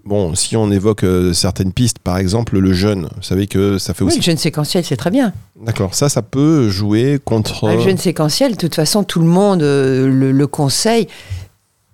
bon, 0.06 0.34
si 0.34 0.56
on 0.56 0.70
évoque 0.70 1.04
euh, 1.04 1.32
certaines 1.34 1.72
pistes, 1.72 1.98
par 1.98 2.16
exemple 2.16 2.58
le 2.58 2.72
jeûne, 2.72 3.08
vous 3.16 3.22
savez 3.22 3.46
que 3.46 3.76
ça 3.78 3.92
fait 3.92 4.02
Oui, 4.04 4.08
aussi... 4.08 4.18
le 4.18 4.22
jeûne 4.24 4.38
séquentiel, 4.38 4.84
c'est 4.84 4.96
très 4.96 5.10
bien. 5.10 5.32
D'accord, 5.60 5.94
ça, 5.94 6.08
ça 6.08 6.22
peut 6.22 6.68
jouer 6.70 7.18
contre... 7.22 7.68
Ah, 7.68 7.74
Le 7.74 7.80
jeûne 7.80 7.98
séquentiel, 7.98 8.52
de 8.52 8.56
toute 8.56 8.74
façon, 8.74 9.04
tout 9.04 9.20
le 9.20 9.26
monde 9.26 9.62
euh, 9.62 10.06
le, 10.06 10.32
le 10.32 10.46
conseille. 10.46 11.08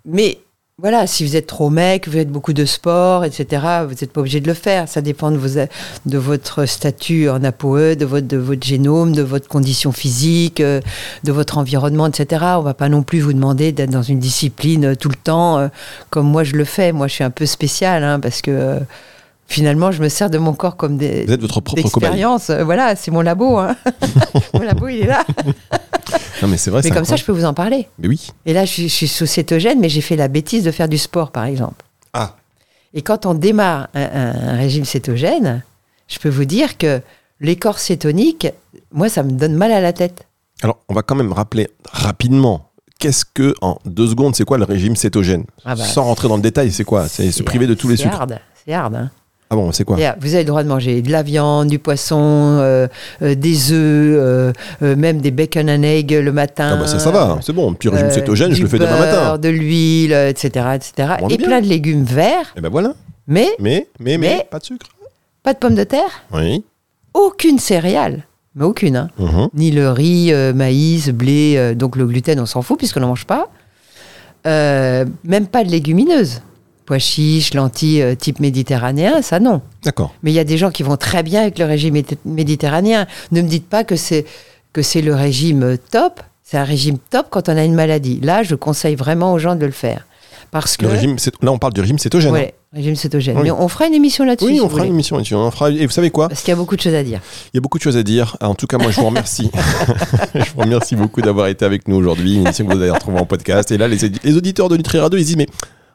Mais 0.04 0.38
voilà, 0.82 1.06
si 1.06 1.24
vous 1.24 1.36
êtes 1.36 1.46
trop 1.46 1.70
mec, 1.70 2.08
vous 2.08 2.14
faites 2.14 2.28
beaucoup 2.28 2.52
de 2.52 2.64
sport, 2.64 3.24
etc., 3.24 3.62
vous 3.84 3.90
n'êtes 3.90 4.12
pas 4.12 4.20
obligé 4.20 4.40
de 4.40 4.48
le 4.48 4.54
faire. 4.54 4.88
Ça 4.88 5.00
dépend 5.00 5.30
de, 5.30 5.36
vos, 5.36 5.60
de 6.06 6.18
votre 6.18 6.66
statut 6.66 7.28
en 7.28 7.44
APOE, 7.44 7.94
de 7.94 8.04
votre, 8.04 8.26
de 8.26 8.36
votre 8.36 8.66
génome, 8.66 9.12
de 9.12 9.22
votre 9.22 9.46
condition 9.46 9.92
physique, 9.92 10.58
euh, 10.60 10.80
de 11.22 11.30
votre 11.30 11.58
environnement, 11.58 12.08
etc. 12.08 12.44
On 12.56 12.62
va 12.62 12.74
pas 12.74 12.88
non 12.88 13.04
plus 13.04 13.20
vous 13.20 13.32
demander 13.32 13.70
d'être 13.70 13.90
dans 13.90 14.02
une 14.02 14.18
discipline 14.18 14.86
euh, 14.86 14.94
tout 14.96 15.08
le 15.08 15.14
temps, 15.14 15.58
euh, 15.58 15.68
comme 16.10 16.26
moi 16.26 16.42
je 16.42 16.56
le 16.56 16.64
fais. 16.64 16.90
Moi, 16.90 17.06
je 17.06 17.14
suis 17.14 17.24
un 17.24 17.30
peu 17.30 17.46
spécial, 17.46 18.02
hein, 18.02 18.18
parce 18.18 18.42
que 18.42 18.80
finalement, 19.46 19.92
je 19.92 20.02
me 20.02 20.08
sers 20.08 20.30
de 20.30 20.38
mon 20.38 20.52
corps 20.52 20.76
comme 20.76 20.96
des, 20.96 21.26
Vous 21.26 21.32
êtes 21.32 21.42
votre 21.42 21.60
propre. 21.60 21.80
Euh, 22.50 22.64
Voilà, 22.64 22.96
c'est 22.96 23.12
mon 23.12 23.20
labo. 23.20 23.56
hein. 23.58 23.76
mon 24.54 24.62
labo, 24.62 24.88
il 24.88 25.02
est 25.02 25.06
là. 25.06 25.24
Non 26.42 26.48
mais 26.48 26.56
c'est 26.56 26.70
vrai, 26.70 26.80
Mais 26.82 26.88
c'est 26.88 26.94
comme 26.94 27.04
ça, 27.04 27.16
je 27.16 27.24
peux 27.24 27.32
vous 27.32 27.44
en 27.44 27.54
parler. 27.54 27.88
Mais 27.98 28.08
oui. 28.08 28.28
Et 28.46 28.52
là, 28.52 28.64
je, 28.64 28.70
suis- 28.72 28.88
je 28.88 28.94
suis 28.94 29.08
sous 29.08 29.26
cétogène, 29.26 29.78
mais 29.80 29.88
j'ai 29.88 30.00
fait 30.00 30.16
la 30.16 30.28
bêtise 30.28 30.64
de 30.64 30.70
faire 30.70 30.88
du 30.88 30.98
sport, 30.98 31.30
par 31.30 31.44
exemple. 31.44 31.84
Ah, 32.12 32.36
Et 32.94 33.02
quand 33.02 33.26
on 33.26 33.34
démarre 33.34 33.88
un, 33.94 34.02
un- 34.02 34.48
un 34.50 34.56
régime 34.56 34.84
cétogène, 34.84 35.62
je 36.08 36.18
peux 36.18 36.28
vous 36.28 36.44
dire 36.44 36.76
que 36.78 37.00
l'écorce 37.40 37.82
cétonique, 37.84 38.48
moi, 38.92 39.08
ça 39.08 39.22
me 39.22 39.30
donne 39.32 39.54
mal 39.54 39.72
à 39.72 39.80
la 39.80 39.92
tête. 39.92 40.26
alors 40.62 40.78
on 40.88 40.94
va 40.94 41.02
quand 41.02 41.14
même 41.14 41.32
rappeler 41.32 41.68
rapidement, 41.90 42.70
qu'est-ce 42.98 43.24
que, 43.24 43.54
en 43.62 43.78
deux 43.84 44.08
secondes, 44.08 44.34
c'est 44.36 44.44
quoi 44.44 44.58
le 44.58 44.64
régime 44.64 44.96
cétogène? 44.96 45.44
Ah 45.64 45.74
bah, 45.74 45.84
Sans 45.84 46.04
rentrer 46.04 46.28
dans 46.28 46.36
le 46.36 46.42
détail, 46.42 46.70
c'est 46.72 46.84
quoi? 46.84 47.08
C'est 47.08 47.30
se 47.32 47.42
priver 47.42 47.66
de 47.66 47.74
tous 47.74 47.88
les 47.88 47.96
c'est 47.96 48.04
sucres. 48.04 48.20
hard, 48.20 48.38
C'est 48.64 48.72
hard. 48.74 48.94
hein. 48.94 49.10
Ah 49.52 49.54
bon, 49.54 49.70
c'est 49.70 49.84
quoi. 49.84 49.98
Vous 50.18 50.32
avez 50.32 50.44
le 50.44 50.48
droit 50.48 50.62
de 50.62 50.68
manger 50.68 51.02
de 51.02 51.12
la 51.12 51.22
viande, 51.22 51.68
du 51.68 51.78
poisson, 51.78 52.16
euh, 52.58 52.88
euh, 53.20 53.34
des 53.34 53.70
œufs, 53.70 53.74
euh, 54.80 54.96
même 54.96 55.20
des 55.20 55.30
bacon 55.30 55.68
and 55.68 55.82
egg 55.82 56.10
le 56.10 56.32
matin. 56.32 56.70
Ah 56.72 56.76
bah 56.80 56.86
ça, 56.86 56.98
ça 56.98 57.10
va, 57.10 57.38
c'est 57.42 57.52
bon. 57.52 57.74
Petit 57.74 57.90
régime 57.90 58.10
cétogène, 58.10 58.54
je 58.54 58.62
le 58.62 58.66
fais 58.68 58.78
demain 58.78 58.96
beurre, 58.96 59.00
matin. 59.00 59.36
De 59.38 59.50
l'huile, 59.50 60.12
etc., 60.14 60.68
etc. 60.74 61.16
Et 61.28 61.36
bien. 61.36 61.46
plein 61.46 61.60
de 61.60 61.66
légumes 61.66 62.04
verts, 62.04 62.54
Et 62.56 62.62
ben 62.62 62.70
voilà. 62.70 62.94
mais 63.26 63.48
Mais, 63.58 63.88
mais, 64.00 64.16
mais, 64.16 64.36
Mais- 64.36 64.48
pas 64.50 64.58
de 64.58 64.64
sucre. 64.64 64.86
pas 65.42 65.52
de 65.52 65.58
pommes 65.58 65.74
de 65.74 65.84
terre, 65.84 66.22
Oui. 66.32 66.64
aucune 67.12 67.58
céréale. 67.58 68.22
Mais 68.54 68.64
aucune, 68.64 68.96
hein. 68.96 69.10
Mhm. 69.18 69.48
Ni 69.52 69.70
le 69.70 69.90
riz, 69.90 70.32
maïs, 70.54 71.10
blé, 71.10 71.74
donc 71.74 71.96
le 71.96 72.06
gluten, 72.06 72.40
on 72.40 72.46
s'en 72.46 72.62
fout 72.62 72.78
puisqu'on 72.78 73.00
n'en 73.00 73.08
mange 73.08 73.26
pas. 73.26 73.48
Même 74.46 75.46
pas 75.46 75.62
de 75.62 75.70
légumineuses. 75.70 76.40
Pois 76.92 76.98
chiches, 76.98 77.54
lentilles 77.54 78.02
euh, 78.02 78.14
type 78.14 78.38
méditerranéen, 78.38 79.22
ça 79.22 79.40
non. 79.40 79.62
D'accord. 79.82 80.12
Mais 80.22 80.30
il 80.30 80.34
y 80.34 80.38
a 80.38 80.44
des 80.44 80.58
gens 80.58 80.70
qui 80.70 80.82
vont 80.82 80.98
très 80.98 81.22
bien 81.22 81.40
avec 81.40 81.58
le 81.58 81.64
régime 81.64 81.94
méditerranéen. 82.26 83.06
Ne 83.30 83.40
me 83.40 83.48
dites 83.48 83.66
pas 83.66 83.82
que 83.82 83.96
c'est 83.96 84.26
que 84.74 84.82
c'est 84.82 85.00
le 85.00 85.14
régime 85.14 85.62
euh, 85.62 85.76
top. 85.90 86.20
C'est 86.44 86.58
un 86.58 86.64
régime 86.64 86.98
top 87.08 87.28
quand 87.30 87.48
on 87.48 87.56
a 87.56 87.64
une 87.64 87.74
maladie. 87.74 88.20
Là, 88.22 88.42
je 88.42 88.54
conseille 88.54 88.94
vraiment 88.94 89.32
aux 89.32 89.38
gens 89.38 89.56
de 89.56 89.64
le 89.64 89.72
faire. 89.72 90.06
Parce 90.50 90.76
que 90.76 90.84
Le 90.84 90.90
régime, 90.90 91.16
là, 91.40 91.50
on 91.50 91.56
parle 91.56 91.72
du 91.72 91.80
régime 91.80 91.98
cétogène. 91.98 92.28
hein. 92.32 92.34
Ouais, 92.34 92.54
régime 92.74 92.94
cétogène. 92.94 93.38
Oui. 93.38 93.44
Mais 93.44 93.50
on 93.52 93.68
fera 93.68 93.86
une 93.86 93.94
émission 93.94 94.26
là-dessus. 94.26 94.48
Oui, 94.50 94.56
si 94.56 94.60
on 94.60 94.68
fera 94.68 94.84
une 94.84 94.92
émission 94.92 95.16
là-dessus. 95.16 95.34
On 95.34 95.50
fera- 95.50 95.70
Et 95.70 95.86
vous 95.86 95.92
savez 95.92 96.10
quoi? 96.10 96.28
Parce 96.28 96.42
qu'il 96.42 96.50
y 96.50 96.52
a 96.52 96.56
beaucoup 96.56 96.76
de 96.76 96.82
choses 96.82 96.92
à 96.94 97.02
dire. 97.02 97.20
Il 97.54 97.56
y 97.56 97.58
a 97.58 97.62
beaucoup 97.62 97.78
de 97.78 97.82
choses 97.82 97.96
à 97.96 98.02
dire. 98.02 98.36
En 98.42 98.54
tout 98.54 98.66
cas, 98.66 98.76
moi, 98.76 98.90
je 98.90 99.00
vous 99.00 99.06
remercie. 99.06 99.50
je 100.34 100.40
vous 100.54 100.60
remercie 100.60 100.94
beaucoup 100.94 101.22
d'avoir 101.22 101.46
été 101.46 101.64
avec 101.64 101.88
nous 101.88 101.96
aujourd'hui. 101.96 102.34
Une 102.34 102.42
émission 102.42 102.66
que 102.66 102.74
vous 102.74 102.82
allez 102.82 102.90
retrouver 102.90 103.18
en 103.18 103.24
podcast. 103.24 103.70
Et 103.72 103.78
là, 103.78 103.88
les, 103.88 103.96
les 104.22 104.36
auditeurs 104.36 104.68
de 104.68 104.76
Nutri 104.76 104.98
Radio, 104.98 105.18
ils 105.18 105.24
disent, 105.24 105.38
mais 105.38 105.48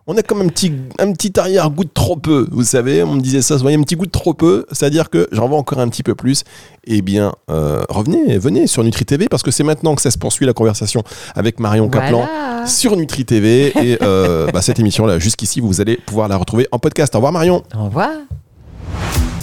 on 0.08 0.16
a 0.18 0.22
comme 0.24 0.42
un 0.42 0.48
petit, 0.48 0.72
un 1.00 1.12
petit 1.12 1.38
arrière-goût 1.38 1.84
de 1.84 1.90
trop 1.94 2.16
peu, 2.16 2.48
vous 2.52 2.64
savez, 2.64 3.04
on 3.04 3.16
me 3.16 3.22
disait 3.22 3.42
ça, 3.42 3.56
vous 3.56 3.62
voyez, 3.62 3.78
un 3.78 3.82
petit 3.84 3.96
goût 3.96 4.06
de 4.06 4.12
trop 4.12 4.34
peu, 4.34 4.66
c'est-à-dire 4.72 5.10
que 5.10 5.28
j'en 5.34 5.48
veux 5.50 5.56
encore 5.56 5.80
un 5.80 5.90
petit 5.90 6.04
peu 6.04 6.16
plus. 6.16 6.44
Eh 6.86 7.02
bien, 7.02 7.34
euh, 7.52 7.82
revenez, 7.90 8.38
venez 8.38 8.68
sur 8.68 8.84
Nutri 8.84 9.04
TV, 9.06 9.28
parce 9.30 9.44
que 9.44 9.52
c'est 9.52 9.64
maintenant 9.64 9.96
que 9.96 10.02
ça 10.02 10.10
se 10.12 10.18
poursuit 10.18 10.46
la 10.46 10.54
conversation 10.54 11.04
avec 11.36 11.60
Marion 11.60 11.90
Caplan 11.90 12.20
Voilà. 12.26 12.66
sur 12.68 12.96
Nutri 12.96 13.26
TV. 13.26 13.74
Et 13.84 13.98
euh, 14.02 14.48
bah, 14.54 14.62
cette 14.62 14.80
émission-là, 14.80 15.20
jusqu'ici, 15.20 15.60
vous 15.60 15.82
allez 15.82 15.98
pouvoir 15.98 16.28
la 16.30 16.38
retrouver 16.38 16.68
en 16.72 16.80
podcast. 16.80 17.14
Au 17.16 17.18
revoir 17.18 17.34
Marion 17.34 17.64
Au 17.78 17.86
revoir. 17.86 18.12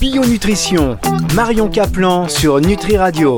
Bio 0.00 0.24
Nutrition, 0.24 0.98
Marion 1.34 1.68
Caplan 1.68 2.28
sur 2.28 2.60
Nutri 2.60 2.96
Radio. 2.96 3.32